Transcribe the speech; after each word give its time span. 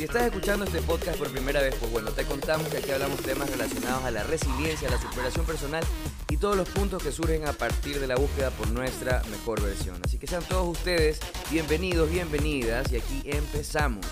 Si 0.00 0.04
estás 0.04 0.22
escuchando 0.22 0.64
este 0.64 0.80
podcast 0.80 1.18
por 1.18 1.30
primera 1.30 1.60
vez, 1.60 1.74
pues 1.74 1.92
bueno, 1.92 2.10
te 2.10 2.24
contamos 2.24 2.66
que 2.68 2.78
aquí 2.78 2.90
hablamos 2.90 3.20
temas 3.20 3.50
relacionados 3.50 4.02
a 4.02 4.10
la 4.10 4.22
resiliencia, 4.22 4.88
a 4.88 4.92
la 4.92 4.98
superación 4.98 5.44
personal 5.44 5.84
y 6.30 6.38
todos 6.38 6.56
los 6.56 6.66
puntos 6.70 7.02
que 7.02 7.12
surgen 7.12 7.46
a 7.46 7.52
partir 7.52 8.00
de 8.00 8.06
la 8.06 8.16
búsqueda 8.16 8.50
por 8.50 8.70
nuestra 8.70 9.22
mejor 9.30 9.60
versión. 9.62 10.00
Así 10.02 10.18
que 10.18 10.26
sean 10.26 10.42
todos 10.44 10.66
ustedes 10.66 11.20
bienvenidos, 11.50 12.10
bienvenidas 12.10 12.90
y 12.90 12.96
aquí 12.96 13.22
empezamos. 13.26 14.06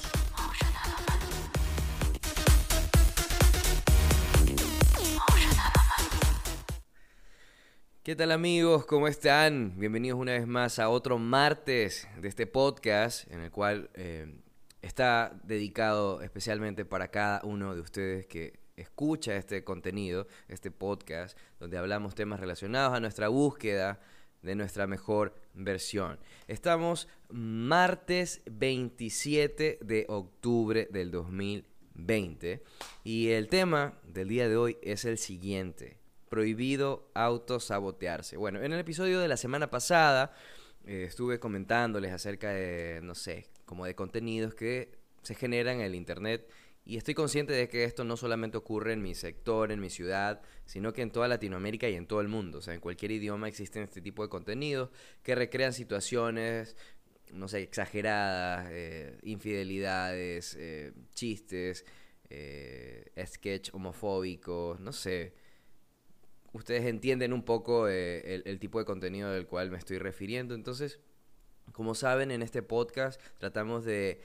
¿Qué 8.03 8.15
tal 8.15 8.33
amigos? 8.33 8.85
¿Cómo 8.85 9.09
están? 9.09 9.73
Bienvenidos 9.79 10.21
una 10.21 10.33
vez 10.33 10.47
más 10.47 10.79
a 10.79 10.91
otro 10.91 11.17
martes 11.17 12.07
de 12.21 12.29
este 12.29 12.47
podcast 12.47 13.27
en 13.33 13.41
el 13.41 13.51
cual 13.51 13.89
eh, 13.95 14.35
está 14.83 15.39
dedicado 15.45 16.23
especialmente 16.23 16.85
para 16.85 17.09
cada 17.09 17.41
uno 17.45 17.75
de 17.75 17.81
ustedes 17.81 18.27
que 18.27 18.59
escucha 18.77 19.37
este 19.37 19.65
contenido, 19.65 20.27
este 20.49 20.71
podcast, 20.71 21.37
donde 21.59 21.79
hablamos 21.79 22.15
temas 22.15 22.41
relacionados 22.41 22.95
a 22.95 23.01
nuestra 23.01 23.29
búsqueda 23.29 24.01
de 24.43 24.55
nuestra 24.55 24.87
mejor 24.87 25.35
versión. 25.55 26.19
Estamos 26.47 27.09
martes 27.29 28.43
27 28.51 29.81
de 29.83 30.07
octubre 30.09 30.89
del 30.91 31.11
2020 31.11 32.63
y 33.05 33.29
el 33.31 33.49
tema 33.49 33.99
del 34.05 34.29
día 34.29 34.49
de 34.49 34.57
hoy 34.57 34.79
es 34.83 35.05
el 35.05 35.19
siguiente 35.19 35.99
prohibido 36.29 37.11
autosabotearse. 37.15 38.37
Bueno, 38.37 38.63
en 38.63 38.73
el 38.73 38.79
episodio 38.79 39.19
de 39.19 39.29
la 39.29 39.37
semana 39.37 39.71
pasada 39.71 40.33
eh, 40.87 41.05
estuve 41.09 41.41
comentándoles 41.41 42.13
acerca 42.13 42.51
de, 42.51 43.01
no 43.03 43.15
sé, 43.15 43.47
como 43.69 43.87
de 43.87 43.95
contenidos 43.95 44.55
que 44.55 44.91
se 45.23 45.37
generan 45.37 45.77
en 45.77 45.83
el 45.83 45.95
Internet 45.95 46.51
y 46.85 46.97
estoy 46.97 47.15
consciente 47.15 47.53
de 47.53 47.69
que 47.69 47.85
esto 47.85 48.03
no 48.03 48.17
solamente 48.17 48.57
ocurre 48.57 48.95
en 48.95 49.03
mi 49.03 49.15
sector, 49.15 49.71
en 49.71 49.81
mi 49.81 49.91
ciudad, 49.91 50.41
sino 50.65 50.93
que 50.93 51.03
en 51.03 51.11
toda 51.11 51.29
Latinoamérica 51.29 51.89
y 51.89 51.95
en 51.95 52.07
todo 52.07 52.23
el 52.23 52.29
mundo. 52.29 52.59
O 52.59 52.63
sea, 52.63 52.75
en 52.75 52.81
cualquier 52.81 53.13
idioma 53.13 53.47
existen 53.47 53.83
este 53.83 54.01
tipo 54.01 54.23
de 54.23 54.31
contenidos 54.31 54.91
que 55.23 55.35
recrean 55.35 55.75
situaciones, 55.75 56.77
no 57.31 57.47
sé, 57.47 57.61
exageradas, 57.61 58.69
eh, 58.73 59.19
infidelidades, 59.23 60.57
eh, 60.59 60.93
chistes, 61.13 61.85
sketch 63.27 63.71
homofóbicos, 63.75 64.81
no 64.81 64.93
sé 64.93 65.35
ustedes 66.53 66.85
entienden 66.87 67.33
un 67.33 67.45
poco 67.45 67.89
eh, 67.89 68.43
el, 68.45 68.59
tipo 68.59 68.79
de 68.79 68.85
contenido 68.85 69.31
del 69.31 69.47
cual 69.47 69.71
me 69.71 69.79
estoy 69.79 69.99
refiriendo. 69.99 70.55
Entonces, 70.55 71.01
como 71.73 71.95
saben, 71.95 72.31
en 72.31 72.43
este 72.43 72.63
podcast 72.63 73.21
tratamos 73.39 73.85
de 73.85 74.21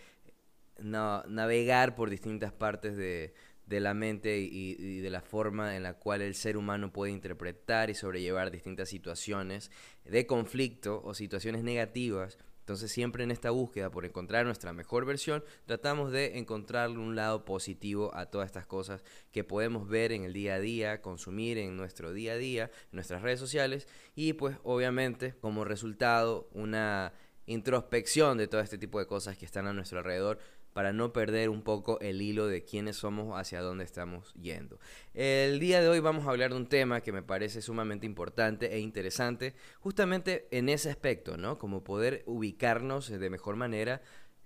navegar 0.80 1.96
por 1.96 2.10
distintas 2.10 2.52
partes 2.52 2.98
de, 2.98 3.34
la 3.68 3.94
mente 3.94 4.40
y, 4.40 5.00
de 5.02 5.10
la 5.10 5.22
forma 5.22 5.76
en 5.76 5.84
la 5.84 5.94
cual 5.94 6.22
el 6.22 6.36
ser 6.36 6.58
humano 6.58 6.92
puede 6.92 7.12
interpretar 7.12 7.90
y 7.90 7.96
sobrellevar 7.96 8.52
distintas 8.52 8.90
situaciones 8.90 9.72
de 10.06 10.28
conflicto 10.28 11.02
o 11.04 11.14
situaciones 11.14 11.64
negativas. 11.64 12.38
Entonces 12.60 12.94
siempre 12.94 13.26
en 13.26 13.32
esta 13.32 13.50
búsqueda 13.50 13.92
por 13.92 14.06
encontrar 14.06 14.46
nuestra 14.46 14.72
mejor 14.72 15.06
versión, 15.06 15.44
tratamos 15.66 16.14
de 16.14 16.38
encontrarle 16.38 16.98
un 16.98 17.14
lado 17.14 17.44
positivo 17.44 18.16
a 18.16 18.28
todas 18.28 18.46
estas 18.46 18.66
cosas 18.66 19.04
que 19.34 19.44
podemos 19.44 19.90
ver 19.90 20.14
en 20.14 20.24
el 20.24 20.32
día 20.32 20.56
a 20.56 20.60
día, 20.62 21.02
consumir 21.02 21.58
en 21.58 21.76
nuestro 21.76 22.14
día 22.14 22.34
a 22.34 22.38
día, 22.38 22.72
en 22.86 22.94
nuestras 22.94 23.22
redes 23.22 23.42
sociales. 23.42 23.90
Y 24.16 24.32
pues 24.34 24.56
obviamente 24.64 25.34
como 25.42 25.66
resultado 25.66 26.48
una 26.54 27.12
introspección 27.46 28.38
de 28.38 28.48
todo 28.48 28.62
este 28.62 28.78
tipo 28.78 29.00
de 29.00 29.08
cosas 29.08 29.38
que 29.38 29.46
están 29.46 29.68
a 29.68 29.74
nuestro 29.74 30.00
alrededor 30.00 30.40
para 30.74 30.92
no 30.92 31.14
perder 31.14 31.50
un 31.50 31.62
poco 31.62 32.00
el 32.02 32.22
hilo 32.22 32.48
de 32.48 32.64
quiénes 32.64 32.98
somos, 32.98 33.40
hacia 33.40 33.62
dónde 33.62 33.84
estamos 33.84 34.34
yendo. 34.34 34.80
El 35.14 35.60
día 35.60 35.82
de 35.82 35.88
hoy 35.88 36.00
vamos 36.00 36.26
a 36.26 36.32
hablar 36.32 36.50
de 36.50 36.58
un 36.58 36.68
tema 36.68 37.02
que 37.02 37.12
me 37.12 37.22
parece 37.22 37.62
sumamente 37.62 38.06
importante 38.06 38.74
e 38.74 38.80
interesante, 38.80 39.54
justamente 39.80 40.48
en 40.52 40.70
ese 40.70 40.90
aspecto, 40.90 41.38
¿no? 41.38 41.58
Como 41.60 41.84
poder 41.84 42.24
ubicarnos 42.26 43.08
de 43.08 43.30
mejor 43.30 43.56
manera 43.56 44.02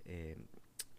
eh, 0.06 0.38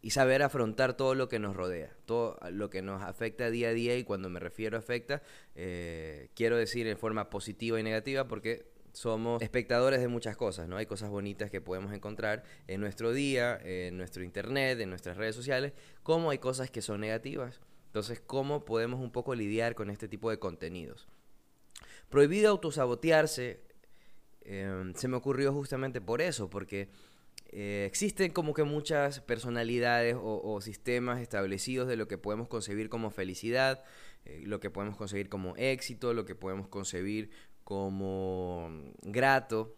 y 0.00 0.10
saber 0.10 0.42
afrontar 0.42 0.97
todo 0.97 1.14
lo 1.14 1.28
que 1.28 1.38
nos 1.38 1.54
rodea, 1.54 1.94
todo 2.06 2.38
lo 2.50 2.70
que 2.70 2.81
nos 2.81 3.03
afecta 3.03 3.50
día 3.50 3.69
a 3.69 3.72
día 3.72 3.97
y 3.97 4.04
cuando 4.04 4.31
me 4.31 4.41
refiero 4.41 4.76
a 4.76 4.81
afecta, 4.81 5.22
eh, 5.54 6.31
quiero 6.34 6.56
decir 6.56 6.87
en 6.87 6.97
forma 6.97 7.28
positiva 7.28 7.78
y 7.78 7.82
negativa 7.82 8.26
porque 8.28 8.77
somos 8.98 9.41
espectadores 9.42 10.00
de 10.00 10.09
muchas 10.09 10.36
cosas, 10.36 10.69
¿no? 10.69 10.76
Hay 10.76 10.86
cosas 10.86 11.09
bonitas 11.09 11.53
que 11.53 11.60
podemos 11.60 11.92
encontrar 11.92 12.42
en 12.66 12.81
nuestro 12.81 13.12
día, 13.12 13.56
en 13.62 13.97
nuestro 13.97 14.25
internet, 14.25 14.81
en 14.81 14.91
nuestras 14.91 15.16
redes 15.16 15.36
sociales, 15.36 15.72
como 16.03 16.31
hay 16.31 16.38
cosas 16.38 16.69
que 16.69 16.82
son 16.82 17.00
negativas. 17.00 17.60
Entonces, 17.87 18.20
¿cómo 18.20 18.64
podemos 18.64 19.00
un 19.00 19.12
poco 19.12 19.37
lidiar 19.37 19.76
con 19.76 19.91
este 19.91 20.08
tipo 20.08 20.31
de 20.31 20.41
contenidos? 20.41 21.06
Prohibido 22.08 22.50
autosabotearse, 22.50 23.60
em, 24.41 24.92
se 24.94 25.06
me 25.06 25.16
ocurrió 25.16 25.53
justamente 25.53 26.00
por 26.00 26.20
eso, 26.20 26.50
porque 26.50 26.88
eh, 27.50 27.84
existen 27.87 28.32
como 28.32 28.53
que 28.53 28.64
muchas 28.64 29.20
personalidades 29.20 30.16
o, 30.20 30.60
sistemas 30.60 31.20
establecidos 31.20 31.87
de 31.87 31.97
lo 31.97 32.08
que 32.08 32.19
podemos 32.19 32.48
concebir 32.48 32.88
como 32.88 33.10
felicidad, 33.10 33.84
eh, 34.25 34.42
lo 34.44 34.58
que 34.60 34.70
podemos 34.70 34.97
concebir 34.97 35.28
como 35.28 35.54
éxito, 35.56 36.12
lo 36.14 36.25
que 36.25 36.34
podemos 36.34 36.69
concebir 36.69 37.31
como 37.68 38.70
grato. 39.02 39.76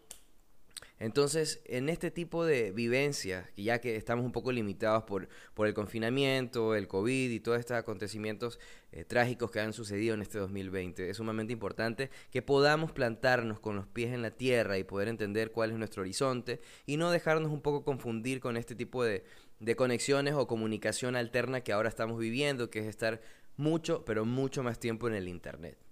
Entonces, 0.97 1.61
en 1.65 1.89
este 1.89 2.09
tipo 2.09 2.45
de 2.45 2.71
vivencias, 2.71 3.49
ya 3.57 3.81
que 3.81 3.97
estamos 3.97 4.23
un 4.23 4.31
poco 4.31 4.53
limitados 4.53 5.03
por, 5.03 5.27
por 5.53 5.67
el 5.67 5.73
confinamiento, 5.73 6.73
el 6.75 6.87
COVID 6.87 7.29
y 7.29 7.41
todos 7.41 7.59
estos 7.59 7.75
acontecimientos 7.75 8.61
eh, 8.93 9.03
trágicos 9.03 9.51
que 9.51 9.59
han 9.59 9.73
sucedido 9.73 10.13
en 10.13 10.21
este 10.21 10.37
2020, 10.37 11.09
es 11.09 11.17
sumamente 11.17 11.51
importante 11.51 12.09
que 12.31 12.41
podamos 12.41 12.93
plantarnos 12.93 13.59
con 13.59 13.75
los 13.75 13.87
pies 13.87 14.13
en 14.13 14.21
la 14.21 14.31
tierra 14.31 14.77
y 14.77 14.85
poder 14.85 15.09
entender 15.09 15.51
cuál 15.51 15.71
es 15.71 15.77
nuestro 15.77 16.03
horizonte 16.03 16.61
y 16.85 16.95
no 16.95 17.11
dejarnos 17.11 17.51
un 17.51 17.61
poco 17.61 17.83
confundir 17.83 18.39
con 18.39 18.55
este 18.55 18.73
tipo 18.73 19.03
de, 19.03 19.25
de 19.59 19.75
conexiones 19.75 20.35
o 20.35 20.47
comunicación 20.47 21.17
alterna 21.17 21.59
que 21.59 21.73
ahora 21.73 21.89
estamos 21.89 22.17
viviendo, 22.17 22.69
que 22.69 22.79
es 22.79 22.85
estar 22.85 23.19
mucho, 23.57 24.05
pero 24.05 24.23
mucho 24.23 24.63
más 24.63 24.79
tiempo 24.79 25.09
en 25.09 25.15
el 25.15 25.27
Internet. 25.27 25.90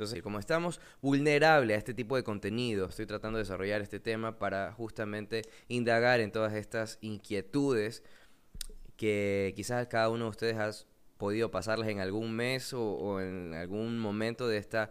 Entonces, 0.00 0.22
como 0.22 0.38
estamos 0.38 0.80
vulnerables 1.02 1.74
a 1.74 1.78
este 1.78 1.92
tipo 1.92 2.16
de 2.16 2.24
contenido, 2.24 2.86
estoy 2.86 3.04
tratando 3.04 3.36
de 3.36 3.42
desarrollar 3.44 3.82
este 3.82 4.00
tema 4.00 4.38
para 4.38 4.72
justamente 4.72 5.42
indagar 5.68 6.20
en 6.20 6.32
todas 6.32 6.54
estas 6.54 6.96
inquietudes 7.02 8.02
que 8.96 9.52
quizás 9.54 9.86
cada 9.88 10.08
uno 10.08 10.24
de 10.24 10.30
ustedes 10.30 10.56
ha 10.56 10.70
podido 11.18 11.50
pasarles 11.50 11.90
en 11.90 12.00
algún 12.00 12.32
mes 12.32 12.72
o, 12.72 13.20
en 13.20 13.52
algún 13.52 13.98
momento 13.98 14.48
de 14.48 14.56
esta 14.56 14.90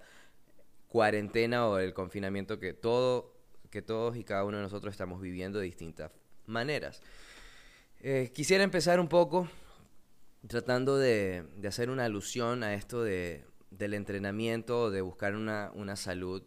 cuarentena 0.90 1.68
o 1.68 1.80
el 1.80 1.96
confinamiento 1.96 2.60
que 2.60 2.74
todo 2.74 3.34
que 3.72 3.82
todos 3.82 4.16
y 4.16 4.24
cada 4.24 4.44
uno 4.44 4.58
de 4.58 4.64
nosotros 4.64 4.94
estamos 4.94 5.22
viviendo 5.22 5.58
de 5.58 5.66
distintas 5.66 6.12
maneras. 6.46 7.02
Eh, 8.02 8.32
quisiera 8.32 8.64
empezar 8.64 9.00
un 9.00 9.08
poco 9.08 9.50
tratando 10.48 11.00
de 11.00 11.46
hacer 11.68 11.90
una 11.90 12.06
alusión 12.06 12.62
a 12.62 12.76
esto 12.76 13.02
de, 13.02 13.49
del 13.72 13.94
entrenamiento, 13.94 14.92
de 14.92 15.02
buscar 15.02 15.36
una, 15.36 15.72
una 15.74 15.96
salud 15.96 16.44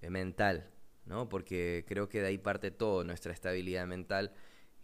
eh, 0.00 0.10
mental, 0.10 0.70
¿no? 1.06 1.28
Porque 1.28 1.84
creo 1.88 2.08
que 2.08 2.20
de 2.20 2.28
ahí 2.28 2.38
parte 2.38 2.70
todo, 2.70 3.04
nuestra 3.04 3.32
estabilidad 3.32 3.86
mental, 3.86 4.32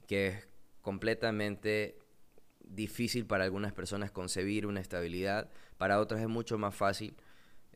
que 0.07 0.29
es 0.29 0.49
completamente 0.81 1.99
difícil 2.61 3.27
para 3.27 3.45
algunas 3.45 3.73
personas 3.73 4.11
concebir 4.11 4.67
una 4.67 4.81
estabilidad, 4.81 5.51
para 5.79 6.01
otras 6.01 6.21
es 6.21 6.29
mucho 6.29 6.59
más 6.59 6.75
fácil. 6.75 7.17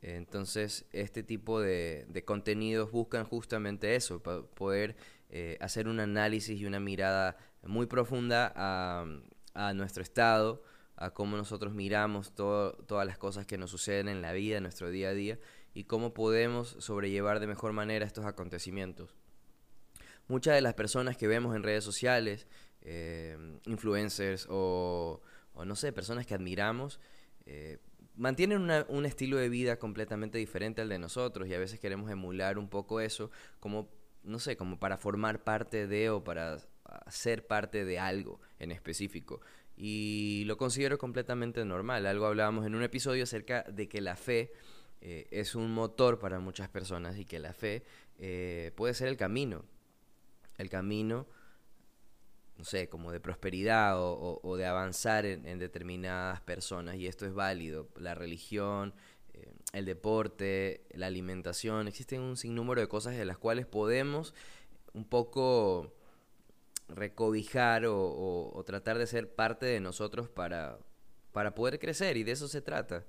Entonces, 0.01 0.85
este 0.93 1.23
tipo 1.23 1.61
de, 1.61 2.05
de 2.09 2.25
contenidos 2.25 2.91
buscan 2.91 3.25
justamente 3.25 3.95
eso, 3.97 4.23
poder 4.23 4.97
eh, 5.31 5.57
hacer 5.61 5.89
un 5.89 5.99
análisis 5.99 6.61
y 6.61 6.67
una 6.67 6.79
mirada 6.79 7.39
muy 7.63 7.87
profunda 7.87 8.53
a, 8.55 9.07
a 9.55 9.73
nuestro 9.73 10.03
estado, 10.03 10.63
a 10.97 11.11
cómo 11.11 11.37
nosotros 11.37 11.75
miramos 11.75 12.35
todas 12.35 13.07
las 13.07 13.19
cosas 13.19 13.47
que 13.47 13.59
nos 13.59 13.71
suceden 13.71 14.09
en 14.09 14.23
la 14.23 14.33
vida, 14.33 14.59
en 14.59 14.63
nuestro 14.63 14.91
día 14.91 15.09
a 15.09 15.15
día, 15.15 15.39
y 15.75 15.85
cómo 15.85 16.15
podemos 16.15 16.77
sobrellevar 16.79 17.41
de 17.41 17.47
mejor 17.47 17.73
manera 17.73 18.07
estos 18.07 18.25
acontecimientos. 18.25 19.15
Muchas 20.29 20.55
de 20.55 20.63
las 20.63 20.75
personas 20.75 21.17
que 21.17 21.27
vemos 21.27 21.55
en 21.55 21.63
redes 21.63 21.85
sociales, 21.85 22.47
eh, 22.83 23.37
influencers 23.67 24.47
o, 24.49 25.21
no 25.65 25.77
sé, 25.77 25.93
personas 25.93 26.27
que 26.27 26.35
admiramos, 26.35 27.01
eh, 27.45 27.79
mantienen 28.17 28.71
un 28.89 29.07
estilo 29.07 29.37
de 29.37 29.49
vida 29.49 29.79
completamente 29.79 30.39
diferente 30.39 30.81
al 30.81 30.89
de 30.89 30.99
nosotros 30.99 31.49
y 31.49 31.55
a 31.55 31.59
veces 31.59 31.81
queremos 31.81 32.11
emular 32.11 32.59
un 32.59 32.69
poco 32.69 33.01
eso 33.01 33.31
como, 33.59 33.91
no 34.23 34.39
sé, 34.39 34.57
como 34.57 34.79
para 34.79 34.97
formar 34.97 35.43
parte 35.43 35.87
de 35.89 36.11
o 36.11 36.23
para 36.23 36.59
ser 37.09 37.47
parte 37.47 37.85
de 37.85 37.99
algo 37.99 38.41
en 38.59 38.71
específico. 38.71 39.41
Y 39.77 40.45
lo 40.47 40.57
considero 40.57 40.99
completamente 40.99 41.65
normal. 41.65 42.07
Algo 42.07 42.27
hablábamos 42.27 42.67
en 42.67 42.75
un 42.75 42.83
episodio 42.83 43.25
acerca 43.25 43.63
de 43.65 43.89
que 43.89 44.01
la 44.01 44.17
fe 44.17 44.53
eh, 45.01 45.27
es 45.31 45.55
un 45.55 45.73
motor 45.73 46.19
para 46.19 46.39
muchas 46.39 46.69
personas 46.69 47.19
y 47.19 47.25
que 47.25 47.39
la 47.39 47.53
fe 47.53 47.83
eh, 48.19 48.73
puede 48.77 48.95
ser 48.95 49.09
el 49.09 49.17
camino. 49.17 49.65
El 50.59 50.71
camino 50.71 51.27
no 52.57 52.65
sé, 52.65 52.89
como 52.89 53.11
de 53.11 53.21
prosperidad 53.21 53.97
o, 53.99 54.57
de 54.57 54.67
avanzar 54.67 55.27
en, 55.27 55.59
determinadas 55.59 56.41
personas 56.41 56.97
y 56.97 57.07
esto 57.07 57.27
es 57.27 57.35
válido. 57.35 57.89
La 57.97 58.15
religión, 58.15 58.95
eh, 59.33 59.53
el 59.73 59.85
deporte, 59.85 60.87
la 60.95 61.07
alimentación, 61.07 61.89
existen 61.89 62.21
un 62.21 62.37
sinnúmero 62.37 62.81
de 62.81 62.89
cosas 62.89 63.17
de 63.17 63.25
las 63.25 63.39
cuales 63.39 63.67
podemos 63.67 64.35
un 64.93 65.05
poco 65.05 65.93
recobijar 66.89 67.85
o, 67.87 68.63
tratar 68.67 68.99
de 68.99 69.07
ser 69.07 69.35
parte 69.35 69.67
de 69.67 69.81
nosotros 69.81 70.29
para, 70.29 70.79
para 71.33 71.55
poder 71.55 71.79
crecer 71.79 72.17
y 72.17 72.25
de 72.25 72.33
eso 72.33 72.49
se 72.49 72.61
trata. 72.61 73.05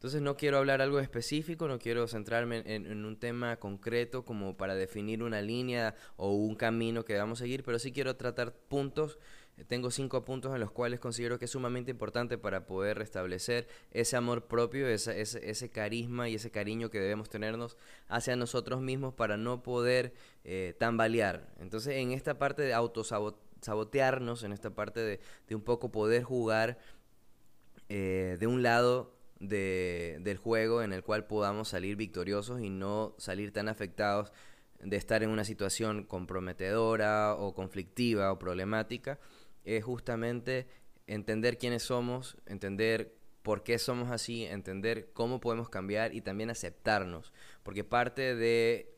Entonces 0.00 0.22
no 0.22 0.34
quiero 0.34 0.56
hablar 0.56 0.80
algo 0.80 0.98
específico, 0.98 1.68
no 1.68 1.78
quiero 1.78 2.08
centrarme 2.08 2.62
en, 2.64 3.04
un 3.04 3.18
tema 3.18 3.58
concreto 3.58 4.24
como 4.24 4.56
para 4.56 4.74
definir 4.74 5.22
una 5.22 5.42
línea 5.42 5.94
o 6.16 6.32
un 6.32 6.54
camino 6.54 7.04
que 7.04 7.12
debamos 7.12 7.38
seguir, 7.38 7.62
pero 7.64 7.78
sí 7.78 7.92
quiero 7.92 8.16
tratar 8.16 8.54
puntos. 8.54 9.18
Tengo 9.68 9.90
cinco 9.90 10.24
puntos 10.24 10.54
en 10.54 10.60
los 10.60 10.70
cuales 10.70 11.00
considero 11.00 11.38
que 11.38 11.44
es 11.44 11.50
sumamente 11.50 11.90
importante 11.90 12.38
para 12.38 12.66
poder 12.66 12.98
restablecer 12.98 13.68
ese 13.90 14.16
amor 14.16 14.46
propio, 14.46 14.88
ese, 14.88 15.20
ese, 15.20 15.70
carisma 15.70 16.28
y 16.28 16.36
ese 16.36 16.50
cariño 16.50 16.90
que 16.90 17.00
debemos 17.00 17.28
tenernos 17.28 17.76
hacia 18.08 18.36
nosotros 18.36 18.80
mismos 18.80 19.14
para 19.14 19.36
no 19.36 19.62
poder 19.62 20.14
eh, 20.44 20.74
tambalear. 20.78 21.52
Entonces 21.58 21.96
en 21.96 22.12
esta 22.12 22.38
parte 22.38 22.62
de 22.62 22.74
autosabotearnos, 22.74 24.42
en 24.42 24.52
esta 24.52 24.70
parte 24.70 25.00
de, 25.48 25.54
un 25.54 25.62
poco 25.62 25.90
poder 25.90 26.22
jugar 26.22 26.78
eh, 27.88 28.36
de 28.38 28.46
un 28.46 28.62
lado 28.62 29.14
de, 29.40 30.18
del 30.20 30.36
juego 30.36 30.82
en 30.82 30.92
el 30.92 31.02
cual 31.02 31.26
podamos 31.26 31.68
salir 31.68 31.96
victoriosos 31.96 32.60
y 32.60 32.70
no 32.70 33.14
salir 33.18 33.52
tan 33.52 33.68
afectados 33.68 34.32
de 34.82 34.96
estar 34.96 35.22
en 35.22 35.30
una 35.30 35.44
situación 35.44 36.04
comprometedora 36.04 37.34
o 37.34 37.54
conflictiva 37.54 38.32
o 38.32 38.38
problemática, 38.38 39.18
es 39.64 39.84
justamente 39.84 40.66
entender 41.06 41.58
quiénes 41.58 41.82
somos, 41.82 42.36
entender 42.46 43.14
por 43.42 43.62
qué 43.62 43.78
somos 43.78 44.10
así, 44.10 44.44
entender 44.44 45.10
cómo 45.12 45.40
podemos 45.40 45.68
cambiar 45.68 46.14
y 46.14 46.20
también 46.20 46.50
aceptarnos, 46.50 47.32
porque 47.62 47.84
parte 47.84 48.34
de 48.34 48.94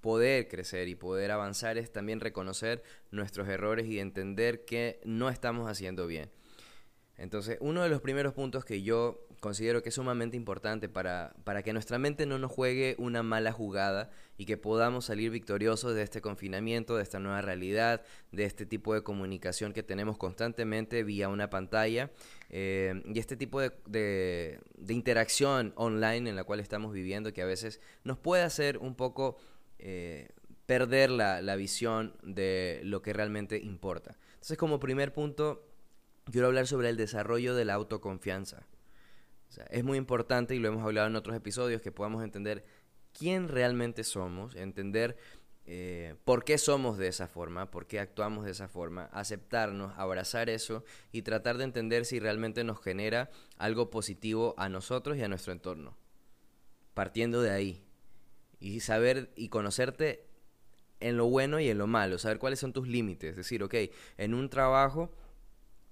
poder 0.00 0.48
crecer 0.48 0.88
y 0.88 0.94
poder 0.94 1.30
avanzar 1.30 1.78
es 1.78 1.90
también 1.90 2.20
reconocer 2.20 2.82
nuestros 3.10 3.48
errores 3.48 3.86
y 3.86 3.98
entender 3.98 4.64
que 4.64 5.00
no 5.04 5.30
estamos 5.30 5.68
haciendo 5.68 6.06
bien. 6.06 6.30
Entonces, 7.16 7.58
uno 7.60 7.82
de 7.82 7.88
los 7.88 8.00
primeros 8.00 8.34
puntos 8.34 8.64
que 8.64 8.82
yo 8.82 9.26
considero 9.44 9.82
que 9.82 9.90
es 9.90 9.94
sumamente 9.94 10.38
importante 10.38 10.88
para, 10.88 11.34
para 11.44 11.62
que 11.62 11.74
nuestra 11.74 11.98
mente 11.98 12.24
no 12.24 12.38
nos 12.38 12.50
juegue 12.50 12.96
una 12.96 13.22
mala 13.22 13.52
jugada 13.52 14.08
y 14.38 14.46
que 14.46 14.56
podamos 14.56 15.04
salir 15.04 15.30
victoriosos 15.30 15.94
de 15.94 16.00
este 16.00 16.22
confinamiento, 16.22 16.96
de 16.96 17.02
esta 17.02 17.18
nueva 17.18 17.42
realidad, 17.42 18.00
de 18.32 18.46
este 18.46 18.64
tipo 18.64 18.94
de 18.94 19.02
comunicación 19.02 19.74
que 19.74 19.82
tenemos 19.82 20.16
constantemente 20.16 21.04
vía 21.04 21.28
una 21.28 21.50
pantalla 21.50 22.10
eh, 22.48 23.02
y 23.04 23.18
este 23.18 23.36
tipo 23.36 23.60
de, 23.60 23.70
de, 23.84 24.94
interacción 24.94 25.74
online 25.76 26.30
en 26.30 26.36
la 26.36 26.44
cual 26.44 26.60
estamos 26.60 26.94
viviendo 26.94 27.34
que 27.34 27.42
a 27.42 27.46
veces 27.46 27.82
nos 28.02 28.16
puede 28.16 28.44
hacer 28.44 28.78
un 28.78 28.94
poco 28.94 29.36
eh, 29.78 30.30
perder 30.64 31.10
la, 31.10 31.42
la 31.42 31.56
visión 31.56 32.16
de 32.22 32.80
lo 32.82 33.02
que 33.02 33.12
realmente 33.12 33.58
importa. 33.58 34.16
Entonces 34.36 34.56
como 34.56 34.80
primer 34.80 35.12
punto 35.12 35.68
quiero 36.32 36.46
hablar 36.46 36.66
sobre 36.66 36.88
el 36.88 36.96
desarrollo 36.96 37.54
de 37.54 37.66
la 37.66 37.74
autoconfianza 37.74 38.66
es 39.70 39.84
muy 39.84 39.98
importante, 39.98 40.54
y 40.54 40.58
lo 40.58 40.68
hemos 40.68 40.82
hablado 40.82 41.08
en 41.08 41.16
otros 41.16 41.36
episodios, 41.36 41.82
que 41.82 41.92
podamos 41.92 42.22
entender 42.22 42.64
quién 43.12 43.48
realmente 43.48 44.04
somos, 44.04 44.54
entender 44.56 45.16
eh, 45.66 46.16
por 46.24 46.44
qué 46.44 46.58
somos 46.58 46.98
de 46.98 47.08
esa 47.08 47.26
forma, 47.26 47.70
por 47.70 47.86
qué 47.86 47.98
actuamos 47.98 48.44
de 48.44 48.50
esa 48.50 48.68
forma, 48.68 49.06
aceptarnos, 49.12 49.94
abrazar 49.96 50.50
eso 50.50 50.84
y 51.10 51.22
tratar 51.22 51.56
de 51.56 51.64
entender 51.64 52.04
si 52.04 52.20
realmente 52.20 52.64
nos 52.64 52.82
genera 52.82 53.30
algo 53.56 53.90
positivo 53.90 54.54
a 54.58 54.68
nosotros 54.68 55.16
y 55.16 55.22
a 55.22 55.28
nuestro 55.28 55.52
entorno. 55.52 55.96
Partiendo 56.92 57.40
de 57.40 57.50
ahí. 57.50 57.84
Y 58.60 58.80
saber 58.80 59.32
y 59.36 59.48
conocerte 59.48 60.26
en 61.00 61.16
lo 61.16 61.26
bueno 61.26 61.60
y 61.60 61.68
en 61.68 61.78
lo 61.78 61.86
malo, 61.86 62.18
saber 62.18 62.38
cuáles 62.38 62.60
son 62.60 62.72
tus 62.72 62.88
límites. 62.88 63.30
Es 63.30 63.36
decir, 63.36 63.62
ok, 63.62 63.74
en 64.16 64.34
un 64.34 64.48
trabajo 64.48 65.12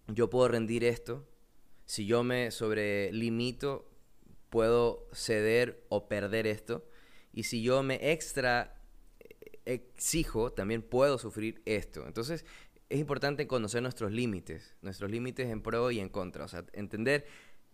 yo 0.06 0.30
puedo 0.30 0.48
rendir 0.48 0.84
esto, 0.84 1.26
si 1.84 2.06
yo 2.06 2.22
me 2.24 2.50
sobrelimito, 2.50 3.88
puedo 4.50 5.08
ceder 5.12 5.84
o 5.88 6.08
perder 6.08 6.46
esto. 6.46 6.86
Y 7.32 7.44
si 7.44 7.62
yo 7.62 7.82
me 7.82 8.12
extra 8.12 8.80
exijo, 9.64 10.52
también 10.52 10.82
puedo 10.82 11.18
sufrir 11.18 11.62
esto. 11.64 12.06
Entonces, 12.06 12.44
es 12.88 13.00
importante 13.00 13.46
conocer 13.46 13.82
nuestros 13.82 14.12
límites, 14.12 14.76
nuestros 14.82 15.10
límites 15.10 15.48
en 15.48 15.62
pro 15.62 15.90
y 15.90 16.00
en 16.00 16.08
contra. 16.08 16.44
O 16.44 16.48
sea, 16.48 16.64
entender 16.72 17.26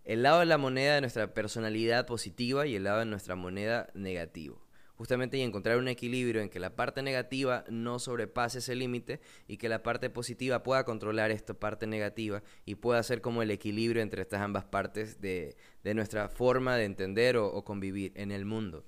el 0.05 0.23
lado 0.23 0.41
de 0.41 0.47
la 0.47 0.59
moneda 0.59 0.95
de 0.95 1.01
nuestra 1.01 1.35
personalidad 1.35 2.07
positiva 2.07 2.67
y 2.67 2.77
el 2.77 2.85
lado 2.85 3.01
de 3.01 3.07
nuestra 3.07 3.35
moneda 3.35 3.91
negativo 3.95 4.68
justamente 4.99 5.39
y 5.39 5.43
encontrar 5.43 5.79
un 5.79 5.87
equilibrio 5.87 6.43
en 6.43 6.49
que 6.51 6.59
la 6.59 6.75
parte 6.75 7.03
negativa 7.03 7.65
no 7.71 8.01
sobrepase 8.01 8.59
ese 8.59 8.75
límite 8.75 9.21
y 9.47 9.57
que 9.57 9.69
la 9.69 9.85
parte 9.85 10.11
positiva 10.11 10.65
pueda 10.65 10.85
controlar 10.85 11.31
esta 11.31 11.55
parte 11.55 11.87
negativa 11.87 12.43
y 12.67 12.75
pueda 12.75 13.01
ser 13.05 13.21
como 13.21 13.41
el 13.43 13.53
equilibrio 13.53 14.03
entre 14.03 14.23
estas 14.23 14.41
ambas 14.41 14.65
partes 14.65 15.21
de, 15.21 15.57
nuestra 15.95 16.29
forma 16.29 16.77
de 16.77 16.85
entender 16.85 17.37
o, 17.37 17.65
convivir 17.65 18.13
en 18.17 18.33
el 18.33 18.45
mundo. 18.45 18.85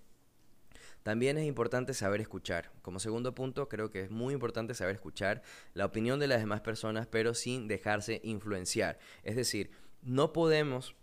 También 1.04 1.38
es 1.38 1.46
importante 1.46 1.94
saber 1.94 2.20
escuchar. 2.20 2.72
Como 2.82 2.98
segundo 2.98 3.32
punto, 3.32 3.68
creo 3.68 3.90
que 3.90 4.02
es 4.02 4.10
muy 4.10 4.34
importante 4.34 4.74
saber 4.74 4.96
escuchar 4.96 5.42
la 5.74 5.86
opinión 5.86 6.18
de 6.18 6.26
las 6.26 6.40
demás 6.40 6.60
personas, 6.60 7.06
pero 7.06 7.34
sin 7.34 7.68
dejarse 7.68 8.20
influenciar. 8.24 8.98
Es 9.22 9.36
decir, 9.36 9.70
no 10.02 10.32
podemos 10.32 10.96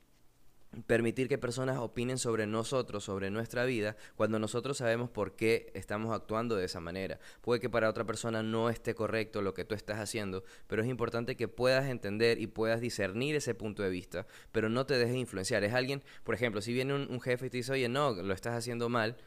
permitir 0.86 1.28
que 1.28 1.38
personas 1.38 1.78
opinen 1.78 2.18
sobre 2.18 2.46
nosotros, 2.46 3.04
sobre 3.04 3.30
nuestra 3.30 3.66
vida, 3.66 3.96
cuando 4.16 4.40
nosotros 4.40 4.78
sabemos 4.78 5.10
por 5.10 5.36
qué 5.36 5.72
estamos 5.74 6.14
actuando 6.14 6.56
de 6.56 6.66
esa 6.66 6.80
manera. 6.80 7.20
Puede 7.42 7.60
que 7.60 7.70
para 7.70 7.90
otra 7.90 8.06
persona 8.06 8.44
no 8.44 8.70
esté 8.70 8.94
correcto 8.94 9.42
lo 9.42 9.54
que 9.54 9.66
tú 9.66 9.76
estás 9.76 10.00
haciendo, 10.00 10.44
pero 10.68 10.82
es 10.82 10.90
importante 10.90 11.36
que 11.36 11.48
puedas 11.48 11.88
entender 11.88 12.40
y 12.42 12.48
puedas 12.48 12.82
discernir 12.82 13.36
ese 13.36 13.56
punto 13.56 13.84
de 13.84 13.90
vista, 13.90 14.28
pero 14.52 14.70
no 14.70 14.86
te 14.86 14.98
dejes 14.98 15.16
influenciar. 15.16 15.64
Es 15.64 15.74
alguien, 15.74 16.04
por 16.24 16.36
ejemplo, 16.36 16.62
si 16.62 16.74
viene 16.74 16.94
un, 16.94 17.08
un 17.10 17.22
jefe 17.22 17.48
y 17.48 17.50
te 17.50 17.58
dice, 17.58 17.72
oye, 17.72 17.90
no, 17.90 18.12
lo 18.12 18.34
estás 18.34 18.56
haciendo 18.56 18.90
mal, 18.90 19.18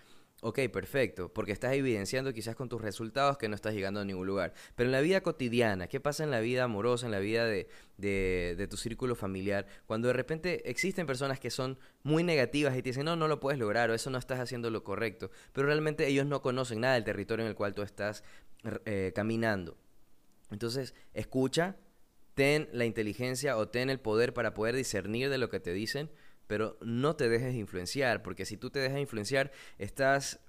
Ok, 0.43 0.59
perfecto, 0.73 1.31
porque 1.31 1.53
estás 1.53 1.75
evidenciando 1.75 2.33
quizás 2.33 2.57
con 2.57 2.71
tus 2.71 2.81
resultados 2.81 3.37
que 3.37 3.47
no 3.49 3.55
estás 3.55 3.75
llegando 3.75 4.01
a 4.01 4.07
ningún 4.07 4.27
lugar. 4.27 4.55
Pero 4.75 4.89
en 4.89 4.93
la 4.93 5.03
vida 5.03 5.21
cotidiana, 5.21 5.87
¿qué 5.87 6.01
pasa 6.01 6.25
en 6.25 6.31
la 6.31 6.41
vida 6.41 6.65
amorosa, 6.65 7.05
en 7.05 7.13
la 7.13 7.19
vida 7.19 7.45
de, 7.45 7.69
de, 7.99 8.67
tu 8.67 8.79
círculo 8.79 9.15
familiar? 9.15 9.67
Cuando 9.87 10.09
de 10.09 10.15
repente 10.15 10.71
existen 10.71 11.07
personas 11.07 11.41
que 11.41 11.51
son 11.51 11.79
muy 12.05 12.25
negativas 12.25 12.75
y 12.75 12.83
te 12.83 12.89
dicen, 12.89 13.05
no, 13.05 13.17
no 13.17 13.29
lo 13.29 13.39
puedes 13.39 13.59
lograr 13.59 13.91
o 13.91 13.95
eso 13.95 14.09
no 14.09 14.17
estás 14.17 14.41
haciendo 14.41 14.71
lo 14.71 14.83
correcto, 14.83 15.31
pero 15.53 15.67
realmente 15.67 16.07
ellos 16.07 16.25
no 16.25 16.41
conocen 16.41 16.81
nada 16.81 16.95
del 16.95 17.05
territorio 17.05 17.45
en 17.45 17.51
el 17.51 17.57
cual 17.57 17.75
tú 17.75 17.83
estás 17.83 18.25
eh, 18.87 19.13
caminando. 19.15 19.77
Entonces, 20.51 20.95
escucha, 21.13 21.77
ten 22.33 22.71
la 22.73 22.87
inteligencia 22.87 23.59
o 23.59 23.69
ten 23.69 23.91
el 23.91 24.01
poder 24.01 24.33
para 24.33 24.55
poder 24.55 24.75
discernir 24.75 25.29
de 25.29 25.37
lo 25.37 25.51
que 25.51 25.61
te 25.61 25.75
dicen 25.75 26.11
pero 26.51 26.77
no 26.81 27.15
te 27.15 27.29
dejes 27.29 27.55
influenciar, 27.55 28.25
porque 28.25 28.45
si 28.45 28.57
tú 28.57 28.71
te 28.71 28.81
dejas 28.81 28.99
influenciar, 28.99 29.53
estás 29.79 30.41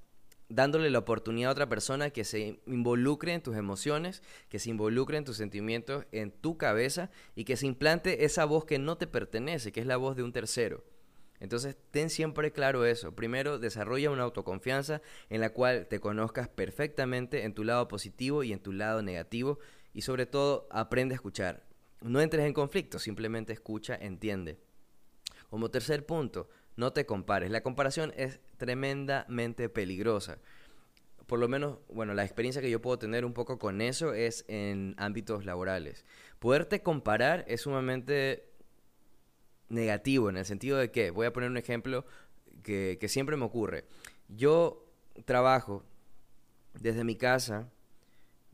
dándole 0.49 0.89
la 0.89 0.97
oportunidad 0.97 1.49
a 1.49 1.51
otra 1.51 1.69
persona 1.69 2.09
que 2.09 2.23
se 2.23 2.59
involucre 2.65 3.35
en 3.35 3.43
tus 3.43 3.55
emociones, 3.55 4.23
que 4.49 4.57
se 4.57 4.71
involucre 4.71 5.19
en 5.19 5.25
tus 5.25 5.37
sentimientos, 5.37 6.07
en 6.11 6.31
tu 6.31 6.57
cabeza 6.57 7.11
y 7.35 7.43
que 7.43 7.55
se 7.55 7.67
implante 7.67 8.25
esa 8.25 8.45
voz 8.45 8.65
que 8.65 8.79
no 8.79 8.97
te 8.97 9.05
pertenece, 9.05 9.71
que 9.71 9.79
es 9.79 9.85
la 9.85 9.97
voz 9.97 10.15
de 10.15 10.23
un 10.23 10.33
tercero. 10.33 10.83
Entonces, 11.39 11.77
ten 11.91 12.09
siempre 12.09 12.51
claro 12.51 12.83
eso. 12.83 13.13
Primero, 13.13 13.59
desarrolla 13.59 14.09
una 14.09 14.23
autoconfianza 14.23 15.03
en 15.29 15.39
la 15.39 15.51
cual 15.51 15.85
te 15.87 15.99
conozcas 15.99 16.49
perfectamente 16.49 17.43
en 17.43 17.53
tu 17.53 17.63
lado 17.63 17.87
positivo 17.87 18.41
y 18.41 18.53
en 18.53 18.59
tu 18.59 18.73
lado 18.73 19.03
negativo 19.03 19.59
y 19.93 20.01
sobre 20.01 20.25
todo, 20.25 20.67
aprende 20.71 21.13
a 21.13 21.17
escuchar. 21.17 21.67
No 22.01 22.21
entres 22.21 22.43
en 22.47 22.53
conflicto, 22.53 22.97
simplemente 22.97 23.53
escucha, 23.53 23.95
entiende. 23.95 24.70
Como 25.51 25.69
tercer 25.69 26.05
punto, 26.05 26.47
no 26.77 26.93
te 26.93 27.05
compares. 27.05 27.51
La 27.51 27.61
comparación 27.61 28.13
es 28.15 28.39
tremendamente 28.55 29.67
peligrosa. 29.67 30.39
Por 31.27 31.39
lo 31.39 31.49
menos, 31.49 31.79
bueno, 31.89 32.13
la 32.13 32.23
experiencia 32.23 32.61
que 32.61 32.71
yo 32.71 32.81
puedo 32.81 32.97
tener 32.97 33.25
un 33.25 33.33
poco 33.33 33.59
con 33.59 33.81
eso 33.81 34.13
es 34.13 34.45
en 34.47 34.95
ámbitos 34.97 35.43
laborales. 35.43 36.05
Poderte 36.39 36.81
comparar 36.81 37.43
es 37.49 37.61
sumamente 37.61 38.49
negativo, 39.67 40.29
en 40.29 40.37
el 40.37 40.45
sentido 40.45 40.77
de 40.77 40.89
que, 40.89 41.11
voy 41.11 41.25
a 41.27 41.33
poner 41.33 41.49
un 41.49 41.57
ejemplo 41.57 42.05
que, 42.63 42.97
que 43.01 43.09
siempre 43.09 43.35
me 43.35 43.43
ocurre. 43.43 43.83
Yo 44.29 44.85
trabajo 45.25 45.83
desde 46.79 47.03
mi 47.03 47.17
casa, 47.17 47.69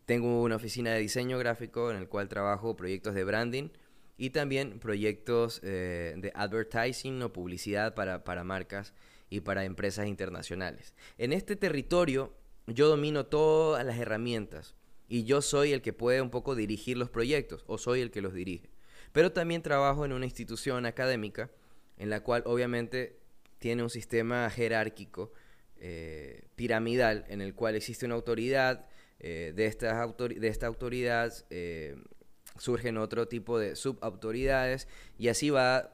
tengo 0.08 0.42
una 0.42 0.56
oficina 0.56 0.94
de 0.94 1.00
diseño 1.02 1.38
gráfico 1.38 1.92
en 1.92 1.98
el 1.98 2.10
cual 2.10 2.28
trabajo 2.28 2.76
proyectos 2.76 3.14
de 3.14 3.24
branding 3.24 3.70
y 4.18 4.32
también 4.32 4.80
proyectos 4.80 5.62
eh, 5.64 6.16
de 6.18 6.32
advertising 6.34 7.22
o 7.22 7.32
publicidad 7.32 7.94
para, 7.94 8.24
para 8.24 8.44
marcas 8.44 8.94
y 9.30 9.42
para 9.42 9.66
empresas 9.66 10.08
internacionales. 10.08 10.94
En 11.18 11.34
este 11.34 11.56
territorio 11.56 12.34
yo 12.66 12.90
domino 12.90 13.26
todas 13.26 13.86
las 13.86 13.98
herramientas 13.98 14.76
y 15.08 15.24
yo 15.24 15.42
soy 15.42 15.72
el 15.72 15.82
que 15.82 15.94
puede 15.94 16.22
un 16.22 16.32
poco 16.32 16.56
dirigir 16.56 16.98
los 16.98 17.10
proyectos 17.10 17.64
o 17.68 17.78
soy 17.78 18.02
el 18.02 18.12
que 18.12 18.22
los 18.22 18.34
dirige. 18.34 18.70
Pero 19.14 19.32
también 19.32 19.62
trabajo 19.62 20.04
en 20.04 20.12
una 20.12 20.26
institución 20.26 20.86
académica 20.86 21.50
en 21.98 22.10
la 22.10 22.22
cual 22.22 22.44
obviamente 22.46 23.20
tiene 23.60 23.84
un 23.84 23.90
sistema 23.90 24.50
jerárquico 24.50 25.32
eh, 25.78 26.48
piramidal 26.56 27.26
en 27.30 27.42
el 27.42 27.54
cual 27.54 27.76
existe 27.76 28.06
una 28.06 28.16
autoridad, 28.16 28.88
eh, 29.20 29.54
de, 29.56 29.66
estas 29.66 30.16
de 30.18 30.48
esta 30.48 30.68
autoridad 30.68 31.34
surgen 32.60 32.98
otro 32.98 33.28
tipo 33.28 33.60
de 33.60 33.76
subautoridades 33.76 34.88
y 35.18 35.28
así 35.28 35.50
va 35.50 35.94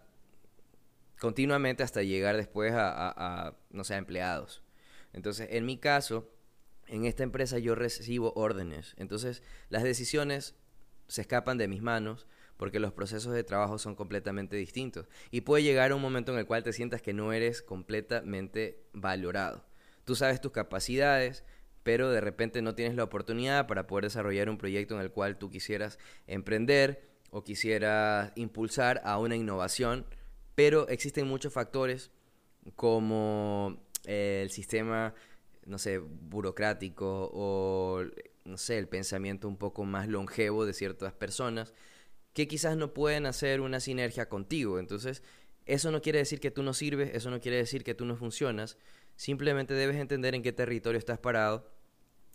continuamente 1.20 1.84
hasta 1.84 2.03
llegar 2.03 2.36
después 2.36 2.74
a, 2.75 3.55
no 3.70 3.84
sé, 3.84 3.96
empleados. 3.96 4.62
Entonces, 5.13 5.48
en 5.51 5.65
mi 5.65 5.77
caso, 5.77 6.29
en 6.88 7.05
esta 7.05 7.24
empresa 7.24 7.60
yo 7.60 7.75
recibo 7.75 8.34
órdenes. 8.36 8.93
Entonces, 8.98 9.41
las 9.70 9.84
decisiones 9.84 10.55
se 11.08 11.22
escapan 11.22 11.58
de 11.58 11.67
mis 11.67 11.82
manos 11.82 12.27
porque 12.58 12.79
los 12.79 12.93
procesos 12.93 13.34
de 13.34 13.43
trabajo 13.43 13.77
son 13.77 13.96
completamente 13.96 14.55
distintos. 14.55 15.08
Y 15.32 15.41
puede 15.41 15.63
llegar 15.63 15.93
un 15.93 16.01
momento 16.01 16.32
en 16.34 16.39
el 16.39 16.46
cual 16.46 16.63
te 16.63 16.74
sientas 16.74 17.01
que 17.01 17.13
no 17.13 17.34
eres 17.34 17.62
completamente 17.62 18.84
valorado. 18.93 19.65
Tú 20.05 20.15
sabes 20.15 20.41
tus 20.41 20.51
capacidades, 20.51 21.43
pero 21.84 22.10
de 22.10 22.22
repente 22.22 22.62
no 22.62 22.75
tienes 22.75 22.96
la 22.96 23.04
oportunidad 23.04 23.68
para 23.68 23.88
poder 23.88 24.06
desarrollar 24.06 24.50
un 24.50 24.58
proyecto 24.58 24.96
en 24.96 25.02
el 25.02 25.12
cual 25.12 25.38
tú 25.38 25.50
quisieras 25.50 26.00
emprender 26.28 27.10
o 27.30 27.44
quisieras 27.44 28.32
impulsar 28.36 29.02
a 29.04 29.20
una 29.20 29.36
innovación, 29.36 30.06
pero 30.56 30.88
existen 30.88 31.28
muchos 31.28 31.54
factores 31.54 32.12
como 32.75 33.84
eh, 34.06 34.42
el 34.44 34.50
sistema, 34.50 35.13
no 35.66 35.78
sé, 35.78 35.98
burocrático 35.98 37.30
o, 37.34 38.04
no 38.46 38.58
sé, 38.58 38.78
el 38.78 38.88
pensamiento 38.88 39.48
un 39.48 39.58
poco 39.58 39.84
más 39.84 40.08
longevo 40.08 40.66
de 40.66 40.74
ciertas 40.74 41.13
personas 41.13 41.74
que 42.34 42.48
quizás 42.48 42.78
no 42.78 42.94
pueden 42.94 43.25
hacer 43.25 43.62
una 43.62 43.80
sinergia 43.80 44.28
contigo. 44.28 44.80
Entonces, 44.80 45.24
eso 45.66 45.92
no 45.92 46.02
quiere 46.02 46.20
decir 46.20 46.40
que 46.40 46.52
tú 46.52 46.63
no 46.63 46.74
sirves, 46.74 47.12
eso 47.13 47.30
no 47.30 47.40
quiere 47.40 47.58
decir 47.58 47.84
que 47.84 47.94
tú 47.94 48.06
no 48.06 48.16
funcionas, 48.16 48.78
Simplemente 49.15 49.74
debes 49.74 49.98
entender 49.98 50.36
en 50.36 50.41
qué 50.41 50.51
territorio 50.51 50.98
estás 50.98 51.20
parado, 51.20 51.70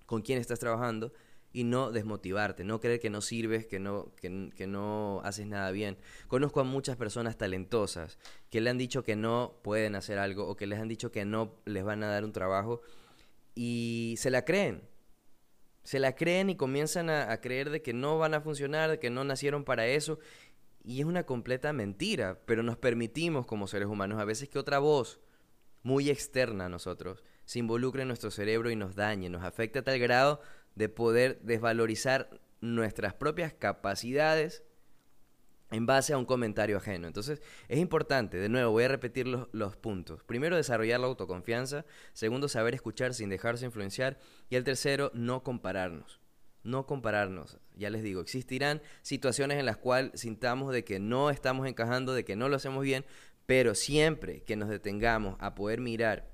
con 0.06 0.22
quién 0.22 0.38
estás 0.38 0.58
trabajando 0.58 1.12
y 1.52 1.64
no 1.64 1.90
desmotivarte, 1.90 2.64
no 2.64 2.80
creer 2.80 3.00
que 3.00 3.10
no 3.10 3.20
sirves, 3.20 3.66
que 3.66 3.78
no, 3.78 4.14
que, 4.16 4.66
no 4.66 5.20
haces 5.24 5.46
nada 5.46 5.70
bien. 5.70 5.96
Conozco 6.28 6.60
a 6.60 6.64
muchas 6.64 6.96
personas 6.96 7.36
talentosas 7.36 8.18
que 8.50 8.60
le 8.60 8.70
han 8.70 8.78
dicho 8.78 9.02
que 9.02 9.16
no 9.16 9.58
pueden 9.62 9.94
hacer 9.94 10.18
algo 10.18 10.46
o 10.46 10.56
que 10.56 10.66
les 10.66 10.78
han 10.78 10.88
dicho 10.88 11.10
que 11.10 11.24
no 11.24 11.54
les 11.64 11.84
van 11.84 12.02
a 12.02 12.08
dar 12.08 12.24
un 12.24 12.32
trabajo 12.32 12.82
y 13.54 14.14
se 14.18 14.30
la 14.30 14.44
creen. 14.44 14.82
Se 15.84 15.98
la 15.98 16.14
creen 16.14 16.50
y 16.50 16.56
comienzan 16.56 17.08
a, 17.08 17.32
a 17.32 17.40
creer 17.40 17.70
de 17.70 17.80
que 17.80 17.94
no 17.94 18.18
van 18.18 18.34
a 18.34 18.42
funcionar, 18.42 18.90
de 18.90 18.98
que 18.98 19.08
no 19.08 19.24
nacieron 19.24 19.64
para 19.64 19.86
eso. 19.86 20.18
Y 20.84 21.00
es 21.00 21.06
una 21.06 21.24
completa 21.24 21.72
mentira, 21.72 22.40
pero 22.44 22.62
nos 22.62 22.76
permitimos 22.76 23.46
como 23.46 23.66
seres 23.66 23.88
humanos 23.88 24.20
a 24.20 24.24
veces 24.24 24.50
que 24.50 24.58
otra 24.58 24.78
voz 24.78 25.18
muy 25.88 26.10
externa 26.10 26.66
a 26.66 26.68
nosotros, 26.68 27.24
se 27.46 27.60
involucra 27.60 28.02
en 28.02 28.08
nuestro 28.08 28.30
cerebro 28.30 28.70
y 28.70 28.76
nos 28.76 28.94
dañe, 28.94 29.30
nos 29.30 29.42
afecta 29.42 29.78
a 29.78 29.82
tal 29.82 29.98
grado 29.98 30.42
de 30.74 30.90
poder 30.90 31.40
desvalorizar 31.40 32.28
nuestras 32.60 33.14
propias 33.14 33.54
capacidades 33.54 34.64
en 35.70 35.86
base 35.86 36.12
a 36.12 36.18
un 36.18 36.26
comentario 36.26 36.76
ajeno. 36.76 37.06
Entonces, 37.06 37.40
es 37.68 37.78
importante, 37.78 38.36
de 38.36 38.50
nuevo, 38.50 38.70
voy 38.72 38.84
a 38.84 38.88
repetir 38.88 39.26
los, 39.26 39.48
los, 39.52 39.76
puntos. 39.76 40.22
Primero, 40.24 40.56
desarrollar 40.56 41.00
la 41.00 41.06
autoconfianza. 41.06 41.86
Segundo, 42.12 42.48
saber 42.48 42.74
escuchar 42.74 43.14
sin 43.14 43.30
dejarse 43.30 43.64
influenciar. 43.64 44.18
Y 44.50 44.56
el 44.56 44.64
tercero, 44.64 45.10
no 45.14 45.42
compararnos. 45.42 46.20
No 46.64 46.84
compararnos. 46.84 47.58
Ya 47.76 47.88
les 47.88 48.02
digo, 48.02 48.20
existirán 48.20 48.82
situaciones 49.00 49.58
en 49.58 49.64
las 49.64 49.78
cuales 49.78 50.20
sintamos 50.20 50.70
de 50.70 50.84
que 50.84 50.98
no 50.98 51.30
estamos 51.30 51.66
encajando, 51.66 52.12
de 52.12 52.26
que 52.26 52.36
no 52.36 52.50
lo 52.50 52.56
hacemos 52.56 52.82
bien, 52.82 53.06
pero 53.48 53.74
siempre 53.74 54.42
que 54.42 54.56
nos 54.56 54.68
detengamos 54.68 55.38
a 55.40 55.54
poder 55.54 55.80
mirar 55.80 56.30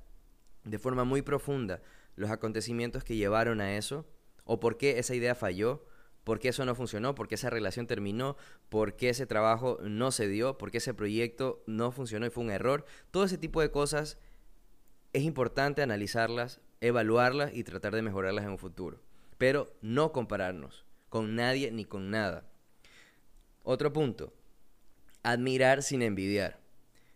de 0.64 0.80
forma 0.80 1.04
muy 1.04 1.22
profunda 1.22 1.80
los 2.16 2.28
acontecimientos 2.28 3.04
que 3.04 3.14
llevaron 3.14 3.60
a 3.60 3.76
eso, 3.76 4.04
o 4.42 4.58
por 4.58 4.76
qué 4.76 4.98
esa 4.98 5.14
idea 5.14 5.36
falló, 5.36 5.86
por 6.24 6.40
qué 6.40 6.48
eso 6.48 6.64
no 6.64 6.74
funcionó, 6.74 7.14
por 7.14 7.28
qué 7.28 7.36
esa 7.36 7.50
relación 7.50 7.86
terminó, 7.86 8.36
por 8.68 8.96
qué 8.96 9.10
ese 9.10 9.26
trabajo 9.26 9.78
no 9.80 10.10
se 10.10 10.26
dio, 10.26 10.58
por 10.58 10.72
qué 10.72 10.78
ese 10.78 10.92
proyecto 10.92 11.62
no 11.68 11.92
funcionó 11.92 12.26
y 12.26 12.30
fue 12.30 12.42
un 12.42 12.50
error, 12.50 12.84
todo 13.12 13.22
ese 13.22 13.38
tipo 13.38 13.60
de 13.60 13.70
cosas 13.70 14.18
es 15.12 15.22
importante 15.22 15.82
analizarlas, 15.82 16.60
evaluarlas 16.80 17.54
y 17.54 17.62
tratar 17.62 17.94
de 17.94 18.02
mejorarlas 18.02 18.44
en 18.44 18.50
un 18.50 18.58
futuro. 18.58 18.98
Pero 19.38 19.72
no 19.82 20.10
compararnos 20.10 20.84
con 21.10 21.36
nadie 21.36 21.70
ni 21.70 21.84
con 21.84 22.10
nada. 22.10 22.44
Otro 23.62 23.92
punto, 23.92 24.32
admirar 25.22 25.84
sin 25.84 26.02
envidiar. 26.02 26.63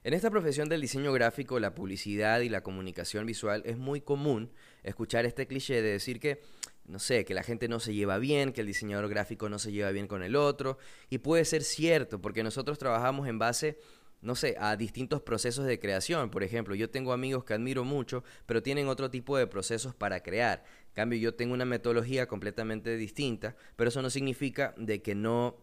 En 0.09 0.15
esta 0.15 0.31
profesión 0.31 0.71
del 0.71 0.81
diseño 0.81 1.13
gráfico, 1.13 1.61
la 1.61 1.75
publicidad 1.75 2.41
y 2.41 2.49
la 2.49 2.63
comunicación 2.63 3.27
visual 3.27 3.63
es 3.67 3.77
muy 3.77 4.01
común 4.01 4.51
escuchar 4.83 5.27
este 5.27 5.47
cliché 5.47 5.83
de 5.83 5.91
decir 5.91 6.19
que, 6.19 6.41
no 6.87 6.99
sé, 6.99 7.27
que 7.27 7.35
la 7.35 7.43
gente 7.43 7.69
no 7.69 7.79
se 7.79 7.93
lleva 7.93 8.17
bien, 8.17 8.55
que 8.55 8.63
el 8.63 8.67
diseñador 8.67 9.11
gráfico 9.11 9.51
no 9.51 9.59
se 9.59 9.71
lleva 9.71 9.91
bien 9.91 10.09
con 10.09 10.23
el 10.23 10.35
otro, 10.35 10.79
y 11.11 11.19
puede 11.19 11.45
ser 11.45 11.63
cierto, 11.63 12.23
porque 12.23 12.43
nosotros 12.43 12.79
trabajamos 12.79 13.29
en 13.29 13.39
base 13.39 13.77
no 14.23 14.35
sé, 14.35 14.57
a 14.59 14.77
distintos 14.77 15.21
procesos 15.21 15.67
de 15.67 15.79
creación. 15.79 16.31
Por 16.31 16.43
ejemplo, 16.43 16.75
yo 16.75 16.89
tengo 16.89 17.13
amigos 17.13 17.45
que 17.45 17.53
admiro 17.53 17.85
mucho, 17.85 18.25
pero 18.47 18.63
tienen 18.63 18.89
otro 18.89 19.11
tipo 19.11 19.37
de 19.37 19.47
procesos 19.47 19.95
para 19.95 20.23
crear. 20.23 20.65
En 20.87 20.95
cambio, 20.95 21.19
yo 21.19 21.35
tengo 21.35 21.53
una 21.53 21.67
metodología 21.67 22.27
completamente 22.27 22.97
distinta, 22.97 23.57
pero 23.77 23.89
eso 23.89 24.01
no 24.01 24.09
significa 24.09 24.73
de 24.79 25.03
que 25.03 25.15
no, 25.15 25.59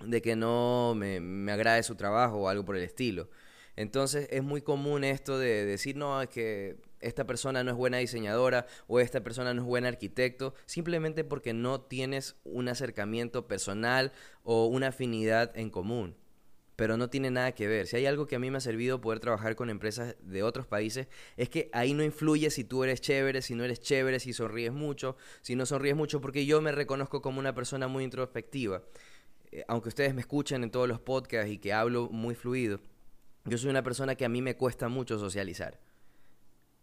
de 0.00 0.22
que 0.22 0.36
no 0.36 0.94
me, 0.96 1.18
me 1.18 1.50
agrade 1.50 1.82
su 1.82 1.96
trabajo 1.96 2.36
o 2.36 2.48
algo 2.48 2.64
por 2.64 2.76
el 2.76 2.84
estilo. 2.84 3.28
Entonces 3.76 4.28
es 4.30 4.42
muy 4.42 4.62
común 4.62 5.04
esto 5.04 5.38
de 5.38 5.64
decir, 5.64 5.96
no, 5.96 6.22
es 6.22 6.28
que 6.28 6.76
esta 7.00 7.26
persona 7.26 7.64
no 7.64 7.70
es 7.70 7.76
buena 7.76 7.98
diseñadora 7.98 8.66
o 8.86 9.00
esta 9.00 9.22
persona 9.22 9.52
no 9.54 9.62
es 9.62 9.66
buen 9.66 9.84
arquitecto, 9.84 10.54
simplemente 10.66 11.24
porque 11.24 11.52
no 11.52 11.80
tienes 11.80 12.36
un 12.44 12.68
acercamiento 12.68 13.46
personal 13.46 14.12
o 14.42 14.66
una 14.66 14.88
afinidad 14.88 15.56
en 15.56 15.70
común. 15.70 16.16
Pero 16.76 16.96
no 16.96 17.08
tiene 17.08 17.30
nada 17.30 17.52
que 17.52 17.68
ver. 17.68 17.86
Si 17.86 17.94
hay 17.94 18.06
algo 18.06 18.26
que 18.26 18.34
a 18.34 18.40
mí 18.40 18.50
me 18.50 18.58
ha 18.58 18.60
servido 18.60 19.00
poder 19.00 19.20
trabajar 19.20 19.54
con 19.54 19.70
empresas 19.70 20.16
de 20.20 20.42
otros 20.42 20.66
países, 20.66 21.06
es 21.36 21.48
que 21.48 21.70
ahí 21.72 21.94
no 21.94 22.02
influye 22.02 22.50
si 22.50 22.64
tú 22.64 22.82
eres 22.82 23.00
chévere, 23.00 23.42
si 23.42 23.54
no 23.54 23.62
eres 23.62 23.80
chévere, 23.80 24.18
si 24.18 24.32
sonríes 24.32 24.72
mucho, 24.72 25.16
si 25.40 25.54
no 25.54 25.66
sonríes 25.66 25.94
mucho, 25.94 26.20
porque 26.20 26.46
yo 26.46 26.60
me 26.60 26.72
reconozco 26.72 27.22
como 27.22 27.38
una 27.38 27.54
persona 27.54 27.86
muy 27.86 28.02
introspectiva. 28.02 28.82
Eh, 29.52 29.64
aunque 29.68 29.88
ustedes 29.88 30.14
me 30.14 30.20
escuchen 30.20 30.64
en 30.64 30.72
todos 30.72 30.88
los 30.88 30.98
podcasts 30.98 31.48
y 31.48 31.58
que 31.58 31.72
hablo 31.72 32.08
muy 32.10 32.34
fluido, 32.34 32.80
yo 33.44 33.58
soy 33.58 33.70
una 33.70 33.82
persona 33.82 34.14
que 34.14 34.24
a 34.24 34.28
mí 34.28 34.40
me 34.40 34.56
cuesta 34.56 34.88
mucho 34.88 35.18
socializar. 35.18 35.78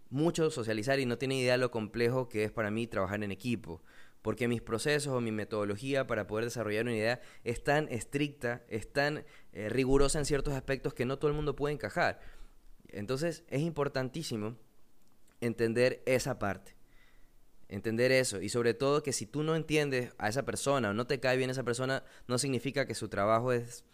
Mucho 0.09 0.49
socializar 0.51 0.99
y 0.99 1.05
no 1.05 1.17
tiene 1.17 1.39
idea 1.39 1.57
lo 1.57 1.71
complejo 1.71 2.29
que 2.29 2.43
es 2.43 2.51
para 2.51 2.69
mí 2.69 2.85
trabajar 2.85 3.23
en 3.23 3.31
equipo. 3.31 3.81
Porque 4.21 4.47
mis 4.47 4.61
procesos 4.61 5.13
o 5.13 5.21
mi 5.21 5.31
metodología 5.31 6.05
para 6.05 6.27
poder 6.27 6.45
desarrollar 6.45 6.83
una 6.83 6.95
idea 6.95 7.21
es 7.43 7.63
tan 7.63 7.87
estricta, 7.87 8.63
es 8.67 8.91
tan 8.91 9.25
eh, 9.53 9.69
rigurosa 9.69 10.19
en 10.19 10.25
ciertos 10.25 10.53
aspectos 10.53 10.93
que 10.93 11.05
no 11.05 11.17
todo 11.17 11.29
el 11.31 11.35
mundo 11.35 11.55
puede 11.55 11.73
encajar. 11.73 12.19
Entonces 12.89 13.43
es 13.49 13.61
importantísimo 13.61 14.57
entender 15.39 16.03
esa 16.05 16.37
parte. 16.37 16.75
Entender 17.67 18.11
eso. 18.11 18.41
Y 18.41 18.49
sobre 18.49 18.75
todo 18.75 19.01
que 19.01 19.13
si 19.13 19.25
tú 19.25 19.41
no 19.41 19.55
entiendes 19.55 20.13
a 20.19 20.29
esa 20.29 20.43
persona 20.43 20.91
o 20.91 20.93
no 20.93 21.07
te 21.07 21.19
cae 21.19 21.37
bien 21.37 21.49
esa 21.49 21.63
persona, 21.63 22.03
no 22.27 22.37
significa 22.37 22.85
que 22.85 22.93
su 22.93 23.09
trabajo 23.09 23.53
es 23.53 23.85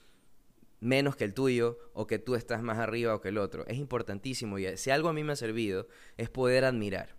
menos 0.79 1.15
que 1.15 1.23
el 1.23 1.33
tuyo 1.33 1.77
o 1.93 2.07
que 2.07 2.19
tú 2.19 2.35
estás 2.35 2.61
más 2.61 2.77
arriba 2.77 3.15
o 3.15 3.21
que 3.21 3.29
el 3.29 3.37
otro. 3.37 3.65
Es 3.67 3.77
importantísimo 3.77 4.59
y 4.59 4.77
si 4.77 4.91
algo 4.91 5.09
a 5.09 5.13
mí 5.13 5.23
me 5.23 5.33
ha 5.33 5.37
servido 5.37 5.87
es 6.17 6.29
poder 6.29 6.65
admirar. 6.65 7.15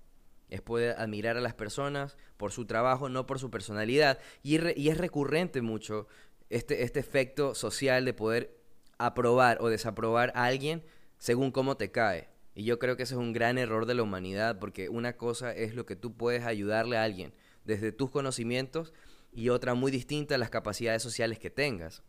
Es 0.48 0.62
poder 0.62 0.96
admirar 0.98 1.36
a 1.36 1.40
las 1.40 1.54
personas 1.54 2.16
por 2.36 2.52
su 2.52 2.64
trabajo, 2.64 3.08
no 3.08 3.26
por 3.26 3.38
su 3.38 3.50
personalidad. 3.50 4.18
Y, 4.42 4.58
y 4.80 4.88
es 4.88 4.96
recurrente 4.96 5.60
mucho 5.60 6.06
este, 6.48 6.82
este 6.82 7.00
efecto 7.00 7.54
social 7.54 8.04
de 8.04 8.14
poder 8.14 8.58
aprobar 8.96 9.58
o 9.60 9.68
desaprobar 9.68 10.32
a 10.34 10.44
alguien 10.44 10.82
según 11.18 11.50
cómo 11.50 11.76
te 11.76 11.90
cae. 11.90 12.28
Y 12.54 12.64
yo 12.64 12.78
creo 12.78 12.96
que 12.96 13.04
ese 13.04 13.14
es 13.14 13.20
un 13.20 13.32
gran 13.32 13.58
error 13.58 13.86
de 13.86 13.94
la 13.94 14.02
humanidad 14.02 14.58
porque 14.58 14.88
una 14.88 15.16
cosa 15.16 15.52
es 15.52 15.74
lo 15.74 15.86
que 15.86 15.96
tú 15.96 16.16
puedes 16.16 16.44
ayudarle 16.44 16.96
a 16.96 17.04
alguien 17.04 17.34
desde 17.64 17.92
tus 17.92 18.10
conocimientos 18.10 18.94
y 19.32 19.50
otra 19.50 19.74
muy 19.74 19.92
distinta 19.92 20.38
las 20.38 20.50
capacidades 20.50 21.02
sociales 21.02 21.38
que 21.38 21.50
tengas. 21.50 22.02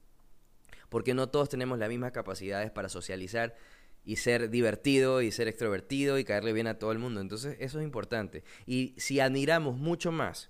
Porque 0.90 1.14
no 1.14 1.30
todos 1.30 1.50
tenemos 1.50 1.80
las 1.80 1.90
mismas 1.90 2.12
capacidades 2.12 2.72
para 2.72 2.90
socializar 2.90 3.56
y 4.04 4.16
ser 4.18 4.50
divertido 4.50 5.22
y 5.22 5.32
ser 5.32 5.48
extrovertido 5.48 6.18
y 6.18 6.24
caerle 6.24 6.54
bien 6.54 6.68
a 6.68 6.80
todo 6.80 6.92
el 6.92 7.00
mundo. 7.00 7.22
Entonces 7.22 7.58
eso 7.60 7.80
es 7.80 7.86
importante. 7.86 8.44
Y 8.66 8.96
si 8.98 9.20
admiramos 9.20 9.78
mucho 9.78 10.12
más 10.12 10.50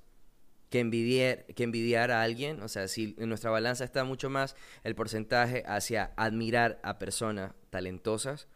que 0.70 0.80
envidiar, 0.80 1.46
que 1.46 1.64
envidiar 1.64 2.12
a 2.12 2.22
alguien, 2.22 2.62
o 2.62 2.68
sea, 2.68 2.88
si 2.88 3.16
en 3.18 3.30
nuestra 3.30 3.50
balanza 3.50 3.84
está 3.84 4.04
mucho 4.04 4.30
más 4.30 4.56
el 4.84 4.96
porcentaje 4.96 5.64
hacia 5.66 6.14
admirar 6.16 6.80
a 6.84 7.00
personas 7.00 7.54
talentosas, 7.70 8.48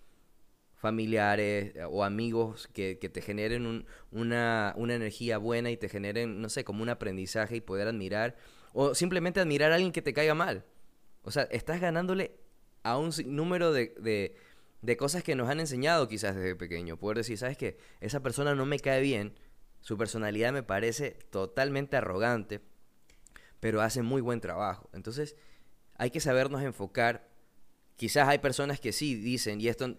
familiares 0.76 1.76
eh, 1.76 1.84
o 1.90 2.04
amigos 2.04 2.70
que, 2.74 2.96
te 2.96 3.22
generen 3.22 3.86
una, 4.12 4.74
una 4.78 4.96
energía 4.96 5.38
buena 5.38 5.72
y 5.72 5.78
te 5.78 5.90
generen, 5.90 6.42
no 6.42 6.50
sé, 6.50 6.64
como 6.64 6.84
un 6.84 6.90
aprendizaje 6.90 7.56
y 7.56 7.62
poder 7.62 7.88
admirar, 7.88 8.36
o 8.74 8.94
simplemente 8.94 9.40
admirar 9.40 9.72
a 9.72 9.76
alguien 9.76 9.92
que 9.92 10.02
te 10.02 10.14
caiga 10.14 10.36
mal. 10.36 10.66
O 11.24 11.32
sea, 11.32 11.44
estás 11.44 11.82
ganándole 11.82 12.36
a 12.84 12.98
un 12.98 13.12
número 13.26 13.72
de, 13.72 14.36
de 14.82 14.98
cosas 14.98 15.24
que 15.24 15.36
nos 15.36 15.50
han 15.50 15.60
enseñado 15.60 16.08
quizás 16.08 16.36
desde 16.36 16.56
pequeño. 16.56 16.98
Poder 16.98 17.18
decir, 17.18 17.38
¿sabes 17.38 17.58
qué? 17.58 17.78
Esa 18.02 18.22
persona 18.22 18.54
no 18.54 18.66
me 18.66 18.80
cae 18.80 19.02
bien, 19.02 19.34
su 19.80 19.98
personalidad 19.98 20.54
me 20.54 20.64
parece 20.64 21.18
totalmente 21.30 21.98
arrogante, 21.98 22.62
pero 23.60 23.82
hace 23.82 24.02
muy 24.02 24.22
buen 24.22 24.42
trabajo. 24.42 24.90
Entonces, 24.94 25.36
hay 25.96 26.12
que 26.12 26.20
sabernos 26.20 26.62
enfocar. 26.64 27.30
Quizás 27.96 28.28
hay 28.28 28.40
personas 28.40 28.80
que 28.80 28.92
sí 28.92 29.16
dicen, 29.16 29.62
y 29.62 29.70
esto 29.70 29.96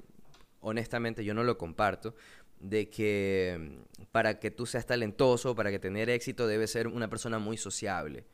honestamente 0.60 1.24
yo 1.24 1.34
no 1.34 1.44
lo 1.44 1.56
comparto, 1.58 2.14
de 2.58 2.88
que 2.88 3.58
mm, 3.58 4.04
para 4.12 4.38
que 4.40 4.50
tú 4.50 4.66
seas 4.66 4.86
talentoso, 4.86 5.54
para 5.54 5.70
que 5.70 5.78
tener 5.78 6.10
éxito, 6.10 6.46
debes 6.46 6.70
ser 6.70 6.88
una 6.88 7.08
persona 7.08 7.38
muy 7.38 7.56
sociable. 7.56 8.24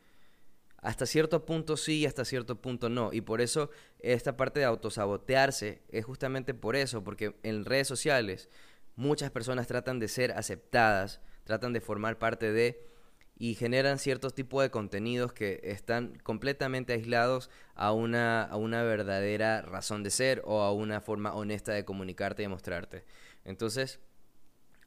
Hasta 0.81 1.05
cierto 1.05 1.45
punto 1.45 1.77
sí 1.77 1.99
y 1.99 2.05
hasta 2.05 2.25
cierto 2.25 2.59
punto 2.59 2.89
no. 2.89 3.13
Y 3.13 3.21
por 3.21 3.39
eso 3.39 3.69
esta 3.99 4.35
parte 4.35 4.59
de 4.59 4.65
autosabotearse 4.65 5.81
es 5.89 6.05
justamente 6.05 6.53
por 6.53 6.75
eso, 6.75 7.03
porque 7.03 7.35
en 7.43 7.65
redes 7.65 7.87
sociales 7.87 8.49
muchas 8.95 9.31
personas 9.31 9.67
tratan 9.67 9.99
de 9.99 10.07
ser 10.07 10.31
aceptadas, 10.31 11.21
tratan 11.43 11.73
de 11.73 11.81
formar 11.81 12.17
parte 12.17 12.51
de 12.51 12.91
y 13.37 13.55
generan 13.55 13.97
ciertos 13.97 14.35
tipos 14.35 14.61
de 14.61 14.69
contenidos 14.69 15.33
que 15.33 15.59
están 15.63 16.19
completamente 16.23 16.93
aislados 16.93 17.49
a 17.73 17.91
una, 17.91 18.43
a 18.43 18.55
una 18.55 18.83
verdadera 18.83 19.63
razón 19.63 20.03
de 20.03 20.11
ser 20.11 20.43
o 20.45 20.61
a 20.61 20.71
una 20.71 21.01
forma 21.01 21.33
honesta 21.33 21.73
de 21.73 21.83
comunicarte 21.83 22.43
y 22.43 22.47
mostrarte. 22.47 23.03
Entonces, 23.43 23.99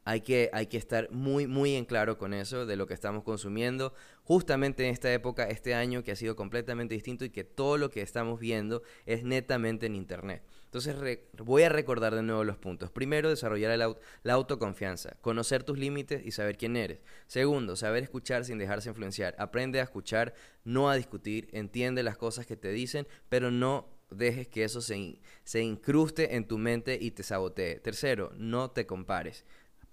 hay 0.04 0.20
que, 0.20 0.50
hay 0.52 0.66
que 0.66 0.76
estar 0.76 1.11
muy, 1.11 1.46
muy 1.46 1.75
en 1.75 1.84
claro 1.84 2.18
con 2.18 2.34
eso, 2.34 2.66
de 2.66 2.76
lo 2.76 2.87
que 2.87 2.94
estamos 2.94 3.25
consumiendo, 3.25 3.94
justamente 4.23 4.84
en 4.87 4.92
esta 4.92 5.12
época, 5.12 5.44
este 5.44 5.75
año 5.75 6.04
que 6.04 6.12
ha 6.12 6.16
sido 6.16 6.37
completamente 6.37 6.94
distinto 6.94 7.25
y 7.25 7.30
que 7.30 7.44
todo 7.44 7.78
lo 7.78 7.90
que 7.90 8.02
estamos 8.02 8.38
viendo 8.38 8.82
es 9.06 9.25
netamente 9.25 9.87
en 9.87 9.94
Internet. 9.94 10.42
Entonces 10.64 10.96
voy 11.38 11.62
a 11.62 11.68
recordar 11.68 12.14
de 12.14 12.23
nuevo 12.23 12.42
los 12.42 12.56
puntos. 12.56 12.90
Primero, 12.90 13.30
desarrollar 13.30 13.78
la 14.23 14.32
autoconfianza, 14.32 15.16
conocer 15.20 15.62
tus 15.62 15.78
límites 15.78 16.26
y 16.26 16.32
saber 16.32 16.56
quién 16.56 16.76
eres. 16.76 17.00
Segundo, 17.26 17.76
saber 17.76 18.02
escuchar 18.02 18.44
sin 18.44 18.58
dejarse 18.58 18.88
influenciar. 18.88 19.37
Aprende 19.38 19.80
a 19.80 19.84
escuchar, 19.84 20.34
no 20.64 20.90
a 20.90 20.96
discutir, 20.96 21.49
entiende 21.52 22.02
las 22.02 22.16
cosas 22.16 22.44
que 22.44 22.56
te 22.56 22.73
dicen, 22.73 23.06
pero 23.28 23.52
no 23.52 23.88
dejes 24.11 24.49
que 24.49 24.64
eso 24.64 24.80
se, 24.80 25.20
se 25.44 25.62
incruste 25.62 26.34
en 26.34 26.46
tu 26.46 26.58
mente 26.58 26.99
y 27.00 27.12
te 27.12 27.23
sabotee. 27.23 27.80
Tercero, 27.80 28.32
no 28.37 28.70
te 28.70 28.87
compares 28.87 29.44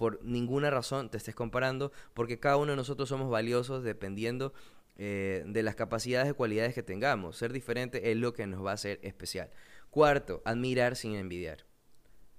por 0.01 0.19
ninguna 0.23 0.71
razón 0.71 1.11
te 1.11 1.17
estés 1.17 1.35
comparando, 1.35 1.91
porque 2.15 2.39
cada 2.39 2.57
uno 2.57 2.71
de 2.71 2.75
nosotros 2.75 3.07
somos 3.07 3.29
valiosos 3.29 3.83
dependiendo 3.83 4.51
eh, 4.97 5.43
de 5.45 5.61
las 5.61 5.75
capacidades 5.75 6.31
y 6.31 6.33
cualidades 6.33 6.73
que 6.73 6.81
tengamos. 6.81 7.37
Ser 7.37 7.53
diferente 7.53 8.09
es 8.09 8.17
lo 8.17 8.33
que 8.33 8.47
nos 8.47 8.65
va 8.65 8.71
a 8.71 8.73
hacer 8.73 8.99
especial. 9.03 9.51
Cuarto, 9.91 10.41
admirar 10.43 10.95
sin 10.95 11.13
envidiar. 11.13 11.67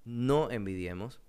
No 0.04 0.50
envidiemos, 0.50 1.20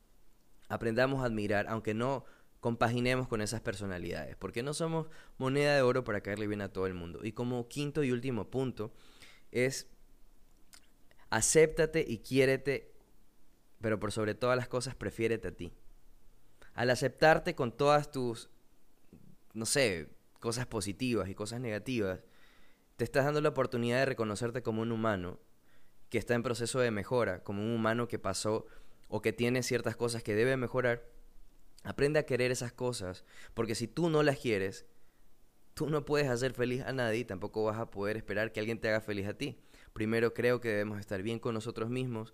aprendamos 0.69 1.21
a 1.21 1.25
admirar, 1.25 1.67
aunque 1.69 1.93
no 1.93 2.25
compaginemos 2.61 3.27
con 3.27 3.39
esas 3.39 3.61
personalidades, 3.61 4.35
porque 4.35 4.63
no 4.63 4.73
somos 4.73 5.09
moneda 5.37 5.75
de 5.75 5.83
oro 5.83 6.03
para 6.03 6.21
caerle 6.21 6.47
bien 6.47 6.61
a 6.61 6.73
todo 6.73 6.87
el 6.87 6.95
mundo. 6.95 7.19
Y 7.21 7.33
como 7.33 7.67
quinto 7.67 8.03
y 8.03 8.11
último 8.11 8.49
punto 8.49 8.91
es 9.51 9.85
acéptate 11.29 12.03
y 12.07 12.17
quiérete, 12.17 12.91
pero 13.81 13.99
por 13.99 14.11
sobre 14.11 14.33
todas 14.33 14.57
las 14.57 14.67
cosas 14.67 14.95
prefiérete 14.95 15.49
a 15.49 15.51
ti 15.51 15.73
al 16.73 16.89
aceptarte 16.89 17.55
con 17.55 17.71
todas 17.71 18.11
tus, 18.11 18.49
no 19.53 19.65
sé, 19.65 20.09
cosas 20.39 20.65
positivas 20.65 21.29
y 21.29 21.35
cosas 21.35 21.59
negativas, 21.59 22.23
te 22.97 23.03
estás 23.03 23.25
dando 23.25 23.41
la 23.41 23.49
oportunidad 23.49 23.99
de 23.99 24.05
reconocerte 24.05 24.61
como 24.61 24.81
un 24.81 24.91
humano 24.91 25.39
que 26.09 26.17
está 26.17 26.35
en 26.35 26.43
proceso 26.43 26.79
de 26.79 26.91
mejora, 26.91 27.43
como 27.43 27.63
un 27.63 27.71
humano 27.71 28.07
que 28.07 28.19
pasó 28.19 28.65
o 29.07 29.21
que 29.21 29.33
tiene 29.33 29.63
ciertas 29.63 29.95
cosas 29.95 30.23
que 30.23 30.35
debe 30.35 30.57
mejorar. 30.57 31.03
Aprende 31.83 32.19
a 32.19 32.25
querer 32.25 32.51
esas 32.51 32.71
cosas, 32.71 33.25
porque 33.53 33.75
si 33.75 33.87
tú 33.87 34.09
no 34.09 34.23
las 34.23 34.37
quieres, 34.37 34.85
tú 35.73 35.89
no 35.89 36.05
puedes 36.05 36.29
hacer 36.29 36.53
feliz 36.53 36.81
a 36.83 36.93
nadie 36.93 37.19
y 37.19 37.25
tampoco 37.25 37.63
vas 37.63 37.79
a 37.79 37.89
poder 37.89 38.17
esperar 38.17 38.51
que 38.51 38.59
alguien 38.59 38.79
te 38.79 38.89
haga 38.89 39.01
feliz 39.01 39.27
a 39.27 39.33
ti. 39.33 39.59
Primero 39.93 40.33
creo 40.33 40.61
que 40.61 40.69
debemos 40.69 40.99
estar 40.99 41.21
bien 41.21 41.39
con 41.39 41.53
nosotros 41.53 41.89
mismos. 41.89 42.33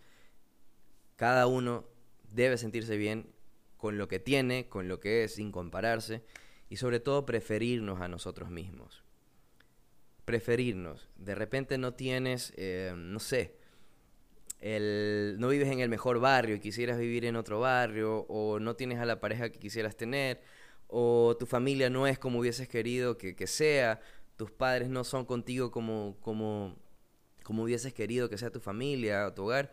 Cada 1.16 1.48
uno 1.48 1.86
debe 2.32 2.58
sentirse 2.58 2.96
bien 2.98 3.34
con 3.80 3.98
lo 3.98 4.08
que 4.10 4.20
tiene, 4.20 4.68
con 4.68 4.88
lo 4.88 5.00
que 5.00 5.24
es, 5.24 5.36
sin 5.36 5.52
compararse, 5.52 6.22
y 6.70 6.76
sobre 6.76 7.00
todo 7.00 7.26
preferirnos 7.26 8.02
a 8.02 8.10
nosotros 8.10 8.50
mismos. 8.52 9.04
Preferirnos. 10.26 11.08
De 11.18 11.34
repente 11.34 11.78
no 11.78 11.94
tienes, 11.94 12.54
eh, 12.58 12.94
no 12.96 13.20
sé, 13.20 13.56
no 14.62 15.48
vives 15.48 15.70
en 15.70 15.80
el 15.80 15.88
mejor 15.88 16.20
barrio 16.20 16.56
y 16.56 16.60
quisieras 16.60 17.00
vivir 17.00 17.24
en 17.24 17.38
otro 17.38 17.62
barrio, 17.62 18.26
o 18.28 18.60
no 18.60 18.76
tienes 18.76 19.00
a 19.00 19.06
la 19.06 19.22
pareja 19.22 19.50
que 19.50 19.60
quisieras 19.60 19.96
tener, 19.96 20.42
o 20.88 21.38
tu 21.40 21.46
familia 21.46 21.90
no 21.90 22.06
es 22.06 22.20
como 22.20 22.40
hubieses 22.40 22.68
querido 22.68 23.18
que, 23.18 23.48
sea, 23.48 24.02
tus 24.36 24.52
padres 24.52 24.90
no 24.90 25.06
son 25.06 25.24
contigo 25.26 25.72
como, 25.72 26.18
como, 26.20 26.76
como 27.44 27.64
hubieses 27.64 27.94
querido 27.94 28.30
que 28.30 28.38
sea 28.38 28.52
tu 28.52 28.60
familia 28.60 29.26
o 29.26 29.34
tu 29.34 29.44
hogar, 29.46 29.72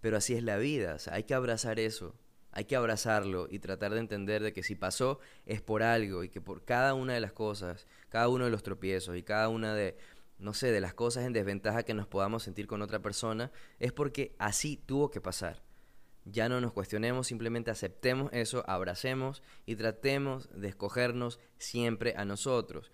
pero 0.00 0.16
así 0.16 0.34
es 0.34 0.44
la 0.44 0.58
vida, 0.58 0.96
hay 1.10 1.24
que 1.24 1.34
abrazar 1.34 1.80
eso, 1.80 2.14
hay 2.52 2.64
que 2.64 2.76
abrazarlo 2.76 3.46
y 3.50 3.58
tratar 3.58 3.92
de 3.92 4.00
entender 4.00 4.42
de 4.42 4.52
que 4.52 4.62
si 4.62 4.74
pasó 4.74 5.20
es 5.46 5.60
por 5.60 5.82
algo 5.82 6.24
y 6.24 6.28
que 6.28 6.40
por 6.40 6.64
cada 6.64 6.94
una 6.94 7.14
de 7.14 7.20
las 7.20 7.32
cosas, 7.32 7.86
cada 8.08 8.28
uno 8.28 8.44
de 8.44 8.50
los 8.50 8.62
tropiezos 8.62 9.16
y 9.16 9.22
cada 9.22 9.48
una 9.48 9.74
de, 9.74 9.96
no 10.38 10.54
sé, 10.54 10.72
de 10.72 10.80
las 10.80 10.94
cosas 10.94 11.24
en 11.24 11.32
desventaja 11.32 11.82
que 11.82 11.94
nos 11.94 12.06
podamos 12.06 12.42
sentir 12.42 12.66
con 12.66 12.82
otra 12.82 13.00
persona, 13.00 13.52
es 13.78 13.92
porque 13.92 14.34
así 14.38 14.76
tuvo 14.76 15.10
que 15.10 15.20
pasar. 15.20 15.62
Ya 16.24 16.48
no 16.48 16.60
nos 16.60 16.72
cuestionemos, 16.72 17.26
simplemente 17.26 17.70
aceptemos 17.70 18.30
eso, 18.32 18.62
abracemos 18.68 19.42
y 19.64 19.76
tratemos 19.76 20.48
de 20.52 20.68
escogernos 20.68 21.40
siempre 21.58 22.14
a 22.16 22.24
nosotros. 22.24 22.90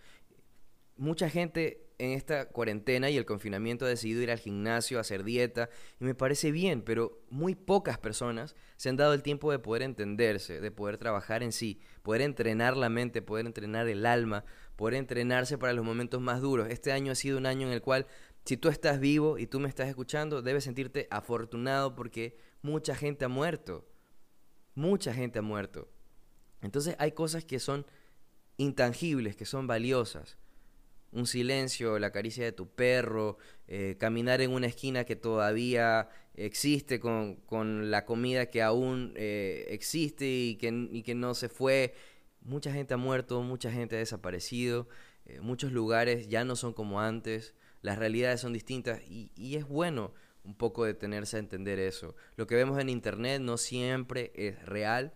Mucha 0.97 1.29
gente 1.29 1.84
en 1.99 2.11
esta 2.11 2.49
cuarentena 2.49 3.11
y 3.11 3.17
el 3.17 3.25
confinamiento 3.25 3.85
ha 3.85 3.89
decidido 3.89 4.23
ir 4.23 4.31
al 4.31 4.39
gimnasio, 4.39 4.99
a 4.99 5.03
hacer 5.03 5.25
dieta, 5.25 5.71
y 6.01 6.05
me 6.05 6.15
parece 6.15 6.51
bien, 6.51 6.83
pero 6.83 7.23
muy 7.31 7.55
pocas 7.55 7.99
personas 7.99 8.55
se 8.77 8.89
han 8.89 8.97
dado 8.97 9.15
el 9.15 9.23
tiempo 9.23 9.51
de 9.53 9.59
poder 9.59 9.83
entenderse, 9.83 10.61
de 10.61 10.71
poder 10.71 10.99
trabajar 10.99 11.43
en 11.43 11.53
sí, 11.53 11.81
poder 12.03 12.23
entrenar 12.23 12.77
la 12.77 12.89
mente, 12.89 13.23
poder 13.23 13.47
entrenar 13.47 13.89
el 13.89 14.07
alma, 14.07 14.45
poder 14.77 14.95
entrenarse 14.95 15.59
para 15.59 15.73
los 15.73 15.85
momentos 15.85 16.21
más 16.21 16.41
duros. 16.41 16.69
Este 16.71 16.93
año 16.93 17.13
ha 17.13 17.17
sido 17.17 17.39
un 17.39 17.47
año 17.47 17.67
en 17.67 17.73
el 17.73 17.83
cual, 17.83 18.07
si 18.45 18.57
tú 18.57 18.69
estás 18.69 19.01
vivo 19.01 19.39
y 19.39 19.47
tú 19.47 19.61
me 19.61 19.69
estás 19.69 19.89
escuchando, 19.89 20.43
debes 20.43 20.65
sentirte 20.65 21.07
afortunado 21.11 21.95
porque 21.95 22.37
mucha 22.63 22.95
gente 22.95 23.25
ha 23.25 23.29
muerto. 23.29 23.89
Mucha 24.75 25.15
gente 25.15 25.39
ha 25.39 25.43
muerto. 25.43 25.89
Entonces 26.61 26.97
hay 26.99 27.13
cosas 27.13 27.45
que 27.45 27.61
son 27.61 27.87
intangibles, 28.57 29.37
que 29.37 29.45
son 29.45 29.67
valiosas 29.67 30.39
un 31.15 31.27
silencio, 31.27 31.99
la 31.99 32.11
caricia 32.11 32.45
de 32.45 32.53
tu 32.53 32.69
perro, 32.69 33.39
eh, 33.69 33.97
caminar 33.99 34.41
en 34.41 34.51
una 34.51 34.67
esquina 34.67 35.05
que 35.05 35.17
todavía 35.17 36.09
existe 36.35 37.01
con, 37.01 37.37
con 37.37 37.91
la 37.91 38.05
comida 38.05 38.47
que 38.47 38.63
aún 38.63 39.13
eh, 39.17 39.67
existe 39.71 40.27
y 40.27 40.57
que, 40.57 40.89
y 40.91 41.03
que, 41.03 41.15
no 41.15 41.35
se 41.35 41.49
fue. 41.49 41.95
Mucha 42.43 42.73
gente 42.73 42.95
ha 42.95 42.99
muerto, 42.99 43.43
mucha 43.43 43.71
gente 43.71 43.97
ha 43.97 44.01
desaparecido, 44.01 44.89
eh, 45.27 45.41
muchos 45.41 45.73
lugares 45.73 46.29
ya 46.29 46.45
no 46.45 46.57
son 46.57 46.75
como 46.75 47.01
antes, 47.01 47.55
las 47.81 47.99
realidades 47.99 48.41
son 48.41 48.53
distintas 48.53 49.01
y, 49.09 49.31
y 49.37 49.57
es 49.57 49.67
bueno 49.67 50.13
un 50.43 50.55
poco 50.55 50.85
detenerse 50.85 51.37
a 51.37 51.41
entender 51.41 51.79
eso. 51.79 52.17
Lo 52.37 52.47
que 52.47 52.57
vemos 52.57 52.79
en 52.79 52.89
Internet 52.91 53.41
no 53.41 53.57
siempre 53.57 54.33
es 54.35 54.63
real 54.67 55.15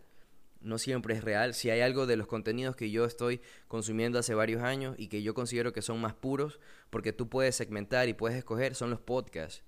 no 0.60 0.78
siempre 0.78 1.14
es 1.14 1.22
real. 1.22 1.54
Si 1.54 1.70
hay 1.70 1.80
algo 1.80 2.06
de 2.06 2.16
los 2.16 2.26
contenidos 2.26 2.76
que 2.76 2.90
yo 2.90 3.04
estoy 3.04 3.40
consumiendo 3.68 4.18
hace 4.18 4.34
varios 4.34 4.62
años 4.62 4.96
y 4.98 5.08
que 5.08 5.22
yo 5.22 5.34
considero 5.34 5.72
que 5.72 5.82
son 5.82 6.00
más 6.00 6.14
puros, 6.14 6.60
porque 6.90 7.12
tú 7.12 7.28
puedes 7.28 7.54
segmentar 7.56 8.08
y 8.08 8.14
puedes 8.14 8.36
escoger, 8.36 8.74
son 8.74 8.90
los 8.90 9.00
podcasts. 9.00 9.62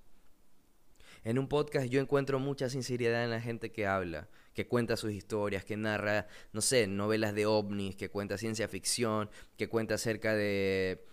En 1.23 1.37
un 1.37 1.47
podcast 1.47 1.87
yo 1.87 2.01
encuentro 2.01 2.39
mucha 2.39 2.69
sinceridad 2.69 3.23
en 3.23 3.29
la 3.29 3.41
gente 3.41 3.71
que 3.71 3.85
habla, 3.85 4.27
que 4.55 4.67
cuenta 4.67 4.97
sus 4.97 5.11
historias, 5.11 5.63
que 5.63 5.77
narra, 5.77 6.27
no 6.51 6.61
sé, 6.61 6.87
novelas 6.87 7.35
de 7.35 7.45
ovnis, 7.45 7.95
que 7.95 8.09
cuenta 8.09 8.39
ciencia 8.39 8.67
ficción, 8.67 9.29
que 9.55 9.69
cuenta 9.69 9.95
acerca 9.95 10.33
de, 10.35 11.05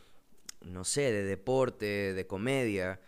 no 0.62 0.84
sé, 0.84 1.12
de 1.12 1.24
deporte, 1.24 2.14
de 2.14 2.26
comedia. 2.26 3.00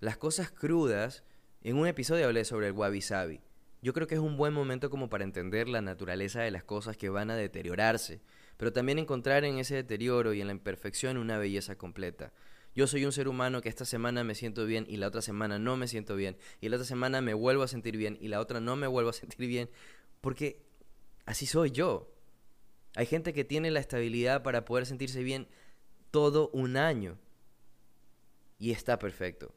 las 0.00 0.16
cosas 0.16 0.50
crudas, 0.52 1.24
en 1.62 1.76
un 1.76 1.88
episodio 1.88 2.26
hablé 2.26 2.44
sobre 2.44 2.68
el 2.68 2.72
wabi 2.72 3.02
sabi. 3.02 3.40
Yo 3.86 3.92
creo 3.92 4.08
que 4.08 4.16
es 4.16 4.20
un 4.20 4.36
buen 4.36 4.52
momento 4.52 4.90
como 4.90 5.08
para 5.08 5.22
entender 5.22 5.68
la 5.68 5.80
naturaleza 5.80 6.42
de 6.42 6.50
las 6.50 6.64
cosas 6.64 6.96
que 6.96 7.08
van 7.08 7.30
a 7.30 7.36
deteriorarse, 7.36 8.20
pero 8.56 8.72
también 8.72 8.98
encontrar 8.98 9.44
en 9.44 9.58
ese 9.58 9.76
deterioro 9.76 10.34
y 10.34 10.40
en 10.40 10.48
la 10.48 10.54
imperfección 10.54 11.16
una 11.16 11.38
belleza 11.38 11.78
completa. 11.78 12.32
Yo 12.74 12.88
soy 12.88 13.04
un 13.04 13.12
ser 13.12 13.28
humano 13.28 13.62
que 13.62 13.68
esta 13.68 13.84
semana 13.84 14.24
me 14.24 14.34
siento 14.34 14.66
bien 14.66 14.86
y 14.88 14.96
la 14.96 15.06
otra 15.06 15.22
semana 15.22 15.60
no 15.60 15.76
me 15.76 15.86
siento 15.86 16.16
bien, 16.16 16.36
y 16.60 16.68
la 16.68 16.78
otra 16.78 16.84
semana 16.84 17.20
me 17.20 17.32
vuelvo 17.32 17.62
a 17.62 17.68
sentir 17.68 17.96
bien 17.96 18.18
y 18.20 18.26
la 18.26 18.40
otra 18.40 18.58
no 18.58 18.74
me 18.74 18.88
vuelvo 18.88 19.10
a 19.10 19.12
sentir 19.12 19.46
bien, 19.46 19.70
porque 20.20 20.66
así 21.24 21.46
soy 21.46 21.70
yo. 21.70 22.12
Hay 22.96 23.06
gente 23.06 23.32
que 23.32 23.44
tiene 23.44 23.70
la 23.70 23.78
estabilidad 23.78 24.42
para 24.42 24.64
poder 24.64 24.86
sentirse 24.86 25.22
bien 25.22 25.46
todo 26.10 26.50
un 26.52 26.76
año 26.76 27.18
y 28.58 28.72
está 28.72 28.98
perfecto 28.98 29.54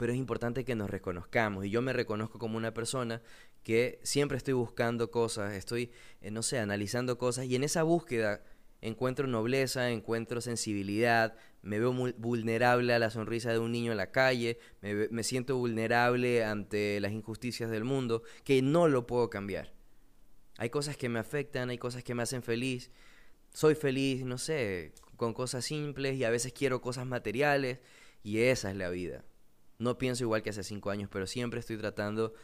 pero 0.00 0.14
es 0.14 0.18
importante 0.18 0.64
que 0.64 0.74
nos 0.74 0.88
reconozcamos. 0.88 1.66
Y 1.66 1.70
yo 1.70 1.82
me 1.82 1.92
reconozco 1.92 2.38
como 2.38 2.56
una 2.56 2.72
persona 2.72 3.20
que 3.62 4.00
siempre 4.02 4.38
estoy 4.38 4.54
buscando 4.54 5.10
cosas, 5.10 5.52
estoy, 5.52 5.90
eh, 6.22 6.30
no 6.30 6.42
sé, 6.42 6.58
analizando 6.58 7.18
cosas 7.18 7.44
y 7.44 7.54
en 7.54 7.64
esa 7.64 7.82
búsqueda 7.82 8.42
encuentro 8.80 9.26
nobleza, 9.26 9.90
encuentro 9.90 10.40
sensibilidad, 10.40 11.36
me 11.60 11.78
veo 11.78 11.92
vulnerable 11.92 12.94
a 12.94 12.98
la 12.98 13.10
sonrisa 13.10 13.52
de 13.52 13.58
un 13.58 13.72
niño 13.72 13.90
en 13.92 13.98
la 13.98 14.10
calle, 14.10 14.58
me, 14.80 15.06
me 15.10 15.22
siento 15.22 15.58
vulnerable 15.58 16.44
ante 16.44 16.98
las 17.00 17.12
injusticias 17.12 17.70
del 17.70 17.84
mundo, 17.84 18.22
que 18.42 18.62
no 18.62 18.88
lo 18.88 19.06
puedo 19.06 19.28
cambiar. 19.28 19.74
Hay 20.56 20.70
cosas 20.70 20.96
que 20.96 21.10
me 21.10 21.18
afectan, 21.18 21.68
hay 21.68 21.76
cosas 21.76 22.02
que 22.02 22.14
me 22.14 22.22
hacen 22.22 22.42
feliz. 22.42 22.90
Soy 23.52 23.74
feliz, 23.74 24.24
no 24.24 24.38
sé, 24.38 24.94
con 25.18 25.34
cosas 25.34 25.66
simples 25.66 26.16
y 26.16 26.24
a 26.24 26.30
veces 26.30 26.54
quiero 26.54 26.80
cosas 26.80 27.04
materiales 27.04 27.80
y 28.22 28.38
esa 28.38 28.70
es 28.70 28.76
la 28.76 28.88
vida. 28.88 29.26
No 29.80 29.96
pienso 29.96 30.24
igual 30.24 30.42
que 30.42 30.50
hace 30.50 30.62
cinco 30.62 30.90
años, 30.90 31.08
pero 31.10 31.26
siempre 31.26 31.58
estoy 31.58 31.78
tratando 31.78 32.34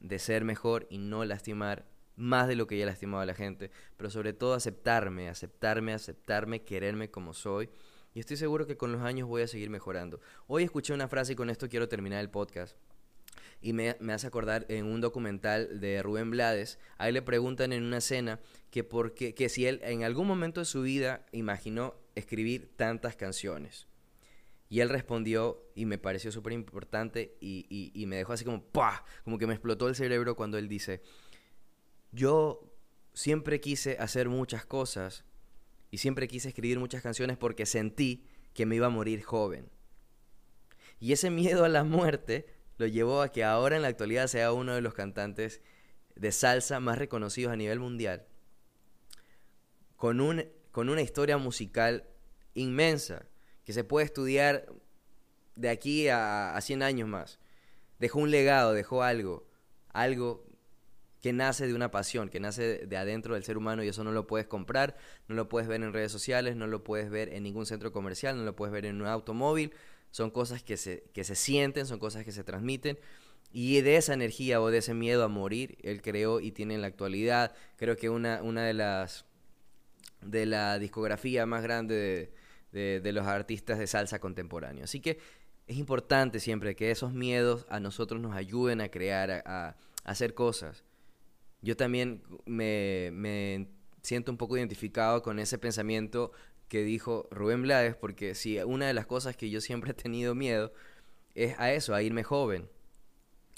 de 0.00 0.18
ser 0.18 0.44
mejor 0.44 0.86
y 0.88 0.96
no 0.96 1.26
lastimar 1.26 1.86
más 2.14 2.48
de 2.48 2.56
lo 2.56 2.66
que 2.66 2.78
ya 2.78 2.86
lastimado 2.86 3.22
a 3.22 3.26
la 3.26 3.34
gente, 3.34 3.70
pero 3.98 4.08
sobre 4.08 4.32
todo 4.32 4.54
aceptarme, 4.54 5.28
aceptarme, 5.28 5.92
aceptarme, 5.92 6.62
quererme 6.62 7.10
como 7.10 7.34
soy. 7.34 7.68
Y 8.14 8.20
estoy 8.20 8.38
seguro 8.38 8.66
que 8.66 8.78
con 8.78 8.92
los 8.92 9.02
años 9.02 9.28
voy 9.28 9.42
a 9.42 9.46
seguir 9.46 9.68
mejorando. 9.68 10.22
Hoy 10.46 10.62
escuché 10.62 10.94
una 10.94 11.06
frase 11.06 11.34
y 11.34 11.36
con 11.36 11.50
esto 11.50 11.68
quiero 11.68 11.86
terminar 11.86 12.20
el 12.20 12.30
podcast. 12.30 12.78
Y 13.60 13.74
me, 13.74 13.90
hace 13.90 14.26
acordar 14.26 14.64
en 14.70 14.86
un 14.86 15.02
documental 15.02 15.78
de 15.80 16.02
Rubén 16.02 16.30
Blades, 16.30 16.78
a 16.96 17.08
él 17.08 17.14
le 17.14 17.20
preguntan 17.20 17.74
en 17.74 17.82
una 17.82 17.98
escena 17.98 18.40
que, 18.70 18.84
por 18.84 19.12
que 19.12 19.48
si 19.50 19.66
él 19.66 19.80
en 19.82 20.02
algún 20.02 20.26
momento 20.26 20.60
de 20.60 20.64
su 20.64 20.80
vida 20.80 21.26
imaginó 21.30 21.94
escribir 22.14 22.74
tantas 22.74 23.16
canciones. 23.16 23.86
Y 24.68 24.80
él 24.80 24.88
respondió 24.88 25.62
y 25.74 25.86
me 25.86 25.98
pareció 25.98 26.32
súper 26.32 26.52
importante 26.52 27.36
y, 27.40 28.04
me 28.06 28.16
dejó 28.16 28.32
así 28.32 28.44
como 28.44 28.64
¡pah! 28.64 29.04
Como 29.24 29.38
que 29.38 29.46
me 29.46 29.54
explotó 29.54 29.88
el 29.88 29.94
cerebro 29.94 30.34
cuando 30.34 30.58
él 30.58 30.68
dice, 30.68 31.02
yo 32.10 32.72
siempre 33.12 33.60
quise 33.60 33.96
hacer 33.98 34.28
muchas 34.28 34.66
cosas 34.66 35.24
y 35.90 35.98
siempre 35.98 36.26
quise 36.26 36.48
escribir 36.48 36.78
muchas 36.78 37.02
canciones 37.02 37.36
porque 37.36 37.64
sentí 37.64 38.26
que 38.54 38.66
me 38.66 38.76
iba 38.76 38.86
a 38.86 38.90
morir 38.90 39.22
joven. 39.22 39.70
Y 40.98 41.12
ese 41.12 41.30
miedo 41.30 41.64
a 41.64 41.68
la 41.68 41.84
muerte 41.84 42.46
lo 42.78 42.86
llevó 42.86 43.22
a 43.22 43.30
que 43.30 43.44
ahora 43.44 43.76
en 43.76 43.82
la 43.82 43.88
actualidad 43.88 44.26
sea 44.26 44.52
uno 44.52 44.74
de 44.74 44.80
los 44.80 44.94
cantantes 44.94 45.60
de 46.16 46.32
salsa 46.32 46.80
más 46.80 46.98
reconocidos 46.98 47.52
a 47.52 47.56
nivel 47.56 47.78
mundial, 47.78 48.26
con, 49.96 50.20
un, 50.20 50.44
con 50.72 50.88
una 50.88 51.02
historia 51.02 51.38
musical 51.38 52.08
inmensa 52.54 53.26
que 53.66 53.74
se 53.74 53.84
puede 53.84 54.06
estudiar 54.06 54.66
de 55.56 55.68
aquí 55.68 56.08
a, 56.08 56.56
a 56.56 56.60
100 56.62 56.82
años 56.82 57.08
más. 57.08 57.38
Dejó 57.98 58.20
un 58.20 58.30
legado, 58.30 58.72
dejó 58.72 59.02
algo, 59.02 59.46
algo 59.92 60.46
que 61.20 61.32
nace 61.32 61.66
de 61.66 61.74
una 61.74 61.90
pasión, 61.90 62.28
que 62.28 62.38
nace 62.38 62.86
de 62.86 62.96
adentro 62.96 63.34
del 63.34 63.42
ser 63.42 63.58
humano 63.58 63.82
y 63.82 63.88
eso 63.88 64.04
no 64.04 64.12
lo 64.12 64.26
puedes 64.26 64.46
comprar, 64.46 64.96
no 65.26 65.34
lo 65.34 65.48
puedes 65.48 65.66
ver 65.66 65.82
en 65.82 65.92
redes 65.92 66.12
sociales, 66.12 66.54
no 66.54 66.68
lo 66.68 66.84
puedes 66.84 67.10
ver 67.10 67.30
en 67.30 67.42
ningún 67.42 67.66
centro 67.66 67.92
comercial, 67.92 68.36
no 68.36 68.44
lo 68.44 68.54
puedes 68.54 68.72
ver 68.72 68.86
en 68.86 69.00
un 69.00 69.08
automóvil, 69.08 69.72
son 70.12 70.30
cosas 70.30 70.62
que 70.62 70.76
se, 70.76 71.02
que 71.12 71.24
se 71.24 71.34
sienten, 71.34 71.86
son 71.86 71.98
cosas 71.98 72.24
que 72.24 72.30
se 72.32 72.44
transmiten 72.44 72.98
y 73.50 73.80
de 73.80 73.96
esa 73.96 74.14
energía 74.14 74.60
o 74.60 74.70
de 74.70 74.78
ese 74.78 74.94
miedo 74.94 75.24
a 75.24 75.28
morir, 75.28 75.78
él 75.82 76.00
creó 76.02 76.38
y 76.40 76.52
tiene 76.52 76.74
en 76.74 76.82
la 76.82 76.86
actualidad, 76.86 77.54
creo 77.76 77.96
que 77.96 78.10
una, 78.10 78.42
una 78.42 78.64
de 78.64 78.74
las 78.74 79.24
de 80.20 80.46
la 80.46 80.78
discografía 80.78 81.46
más 81.46 81.62
grande 81.62 81.94
de, 81.94 82.32
de, 82.76 83.12
los 83.12 83.26
artistas 83.26 83.78
de 83.78 83.86
salsa 83.86 84.18
contemporáneo. 84.18 84.84
Así 84.84 85.00
que 85.00 85.18
es 85.66 85.76
importante 85.78 86.40
siempre 86.40 86.76
que 86.76 86.90
esos 86.90 87.12
miedos 87.12 87.66
a 87.68 87.80
nosotros 87.80 88.20
nos 88.20 88.34
ayuden 88.34 88.80
a 88.80 88.90
crear, 88.90 89.30
a, 89.30 89.76
hacer 90.04 90.34
cosas. 90.34 90.84
Yo 91.62 91.76
también 91.76 92.22
me, 92.44 93.68
siento 94.02 94.30
un 94.30 94.38
poco 94.38 94.56
identificado 94.56 95.22
con 95.22 95.38
ese 95.38 95.58
pensamiento 95.58 96.32
que 96.68 96.82
dijo 96.82 97.28
Rubén 97.30 97.62
Blades, 97.62 97.96
porque 97.96 98.34
si 98.34 98.58
una 98.58 98.86
de 98.86 98.94
las 98.94 99.06
cosas 99.06 99.36
que 99.36 99.50
yo 99.50 99.60
siempre 99.60 99.90
he 99.92 99.94
tenido 99.94 100.34
miedo 100.34 100.72
es 101.34 101.58
a 101.58 101.72
eso, 101.72 101.94
a 101.94 102.02
irme 102.02 102.24
joven. 102.24 102.68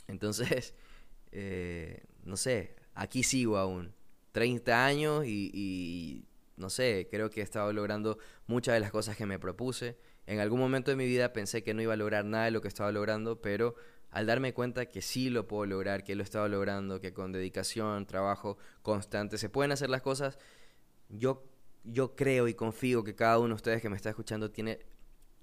Entonces, 0.07 0.75
eh, 1.33 2.05
no 2.25 2.37
sé, 2.37 2.77
aquí 2.95 3.23
sigo 3.23 3.59
aún, 3.59 3.95
30 4.33 4.87
años 4.87 5.25
y 5.27 6.28
no 6.59 6.71
sé, 6.71 7.09
creo 7.11 7.31
que 7.31 7.41
he 7.41 7.45
estado 7.45 7.73
logrando 7.73 8.19
muchas 8.47 8.75
de 8.75 8.81
las 8.81 8.91
cosas 8.91 9.17
que 9.17 9.27
me 9.27 9.39
propuse. 9.39 9.97
En 10.27 10.41
algún 10.41 10.61
momento 10.61 10.91
de 10.91 10.97
mi 10.97 11.07
vida 11.07 11.33
pensé 11.33 11.63
que 11.63 11.73
no 11.73 11.83
iba 11.83 11.95
a 11.95 11.97
lograr 11.97 12.25
nada 12.25 12.47
de 12.47 12.51
lo 12.51 12.61
que 12.61 12.69
estaba 12.69 12.93
logrando, 12.93 13.41
pero 13.41 13.75
al 14.11 14.27
darme 14.27 14.53
cuenta 14.53 14.87
que 14.87 15.03
sí 15.03 15.31
lo 15.31 15.47
puedo 15.47 15.67
lograr, 15.67 16.05
que 16.05 16.15
lo 16.15 16.23
he 16.23 16.25
estado 16.25 16.49
logrando, 16.49 17.01
que 17.01 17.13
con 17.13 17.33
dedicación, 17.33 18.07
trabajo 18.07 18.59
constante 18.83 19.39
se 19.39 19.49
pueden 19.49 19.73
hacer 19.73 19.91
las 19.91 20.03
cosas, 20.03 20.39
yo, 21.09 21.45
yo 21.85 22.17
creo 22.17 22.49
y 22.49 22.55
confío 22.55 23.05
que 23.05 23.15
cada 23.15 23.39
uno 23.39 23.49
de 23.49 23.55
ustedes 23.55 23.83
que 23.83 23.89
me 23.89 23.97
está 23.97 24.11
escuchando 24.11 24.51
tiene 24.51 24.81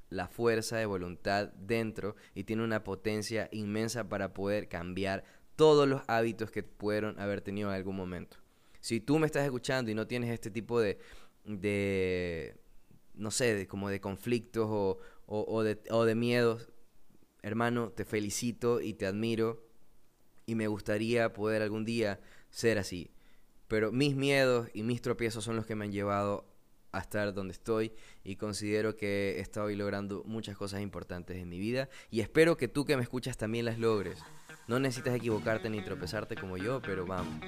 la 0.10 0.28
fuerza 0.28 0.78
de 0.78 0.86
voluntad 0.86 1.50
dentro 1.54 2.16
y 2.34 2.44
tiene 2.44 2.64
una 2.64 2.84
potencia 2.84 3.50
inmensa 3.52 4.08
para 4.08 4.34
poder 4.34 4.68
cambiar 4.68 5.24
todos 5.56 5.88
los 5.88 6.02
hábitos 6.08 6.52
que 6.52 6.64
pudieron 6.64 7.20
haber 7.20 7.42
tenido 7.42 7.70
en 7.70 7.76
algún 7.76 7.96
momento. 7.96 8.38
Si 8.86 9.02
tú 9.02 9.18
me 9.18 9.26
estás 9.26 9.44
escuchando 9.44 9.90
y 9.90 9.96
no 9.96 10.06
tienes 10.06 10.30
este 10.30 10.52
tipo 10.52 10.80
de, 10.80 11.00
de 11.44 12.56
no 13.16 13.32
sé, 13.32 13.56
de, 13.56 13.68
como 13.68 13.90
de 13.90 14.00
conflictos 14.00 14.68
o, 14.70 15.00
o, 15.26 15.64
de, 15.64 15.82
o 15.90 16.06
de 16.06 16.14
miedos, 16.14 16.70
hermano, 17.42 17.90
te 17.90 18.06
felicito 18.06 18.82
y 18.82 18.94
te 18.94 19.08
admiro 19.08 19.66
y 20.46 20.54
me 20.54 20.68
gustaría 20.68 21.34
poder 21.34 21.64
algún 21.64 21.84
día 21.84 22.20
ser 22.52 22.78
así. 22.78 23.10
Pero 23.68 23.92
mis 23.92 24.16
miedos 24.16 24.70
y 24.72 24.84
mis 24.84 25.02
tropiezos 25.02 25.44
son 25.44 25.56
los 25.56 25.66
que 25.66 25.74
me 25.74 25.86
han 25.86 25.92
llevado 25.92 26.46
a 26.92 27.00
estar 27.00 27.34
donde 27.34 27.54
estoy 27.54 27.92
y 28.24 28.36
considero 28.36 28.96
que 28.96 29.38
he 29.38 29.40
estado 29.40 29.68
logrando 29.70 30.22
muchas 30.26 30.58
cosas 30.58 30.82
importantes 30.82 31.38
en 31.38 31.50
mi 31.50 31.58
vida 31.58 31.90
y 32.12 32.20
espero 32.20 32.56
que 32.56 32.68
tú 32.68 32.86
que 32.86 32.98
me 32.98 33.02
escuchas 33.02 33.36
también 33.36 33.66
las 33.66 33.80
logres. 33.80 34.20
No 34.68 34.78
necesitas 34.78 35.16
equivocarte 35.16 35.72
ni 35.72 35.84
tropezarte 35.84 36.36
como 36.36 36.58
yo, 36.58 36.84
pero 36.84 37.08
vamos. 37.08 37.44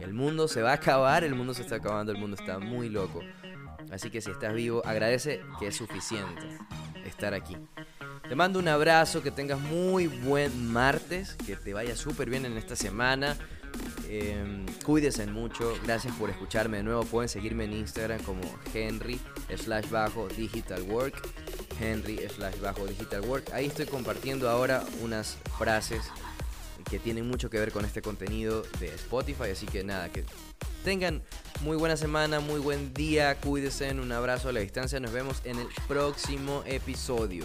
El 0.00 0.12
mundo 0.12 0.48
se 0.48 0.62
va 0.62 0.70
a 0.70 0.74
acabar, 0.74 1.24
el 1.24 1.34
mundo 1.34 1.54
se 1.54 1.62
está 1.62 1.76
acabando, 1.76 2.12
el 2.12 2.18
mundo 2.18 2.36
está 2.38 2.58
muy 2.58 2.88
loco. 2.88 3.20
Así 3.90 4.10
que 4.10 4.20
si 4.20 4.30
estás 4.30 4.54
vivo, 4.54 4.82
agradece 4.84 5.40
que 5.58 5.68
es 5.68 5.76
suficiente 5.76 6.46
estar 7.04 7.34
aquí. 7.34 7.56
Te 8.28 8.34
mando 8.34 8.58
un 8.58 8.68
abrazo, 8.68 9.22
que 9.22 9.30
tengas 9.30 9.58
muy 9.58 10.06
buen 10.06 10.70
martes, 10.70 11.34
que 11.46 11.56
te 11.56 11.72
vaya 11.72 11.96
súper 11.96 12.28
bien 12.28 12.44
en 12.44 12.58
esta 12.58 12.76
semana. 12.76 13.36
Eh, 14.06 14.66
cuídense 14.84 15.26
mucho, 15.26 15.74
gracias 15.84 16.14
por 16.16 16.28
escucharme 16.28 16.78
de 16.78 16.82
nuevo. 16.82 17.04
Pueden 17.04 17.28
seguirme 17.28 17.64
en 17.64 17.72
Instagram 17.72 18.20
como 18.22 18.40
Henry 18.74 19.20
slash 19.56 19.88
bajo 19.88 20.28
digital 20.28 20.82
work. 20.82 21.26
Henry 21.80 22.18
slash 22.28 22.58
bajo 22.60 22.86
digital 22.86 23.22
work. 23.22 23.50
Ahí 23.52 23.66
estoy 23.66 23.86
compartiendo 23.86 24.50
ahora 24.50 24.82
unas 25.02 25.38
frases 25.56 26.02
que 26.88 26.98
tienen 26.98 27.26
mucho 27.28 27.50
que 27.50 27.58
ver 27.58 27.72
con 27.72 27.84
este 27.84 28.02
contenido 28.02 28.62
de 28.80 28.88
Spotify. 28.94 29.50
Así 29.52 29.66
que 29.66 29.84
nada, 29.84 30.10
que 30.10 30.24
tengan 30.84 31.22
muy 31.60 31.76
buena 31.76 31.96
semana, 31.96 32.40
muy 32.40 32.60
buen 32.60 32.94
día, 32.94 33.36
cuídense, 33.36 33.90
un 33.92 34.12
abrazo 34.12 34.48
a 34.48 34.52
la 34.52 34.60
distancia, 34.60 35.00
nos 35.00 35.12
vemos 35.12 35.42
en 35.44 35.58
el 35.58 35.68
próximo 35.86 36.62
episodio. 36.66 37.44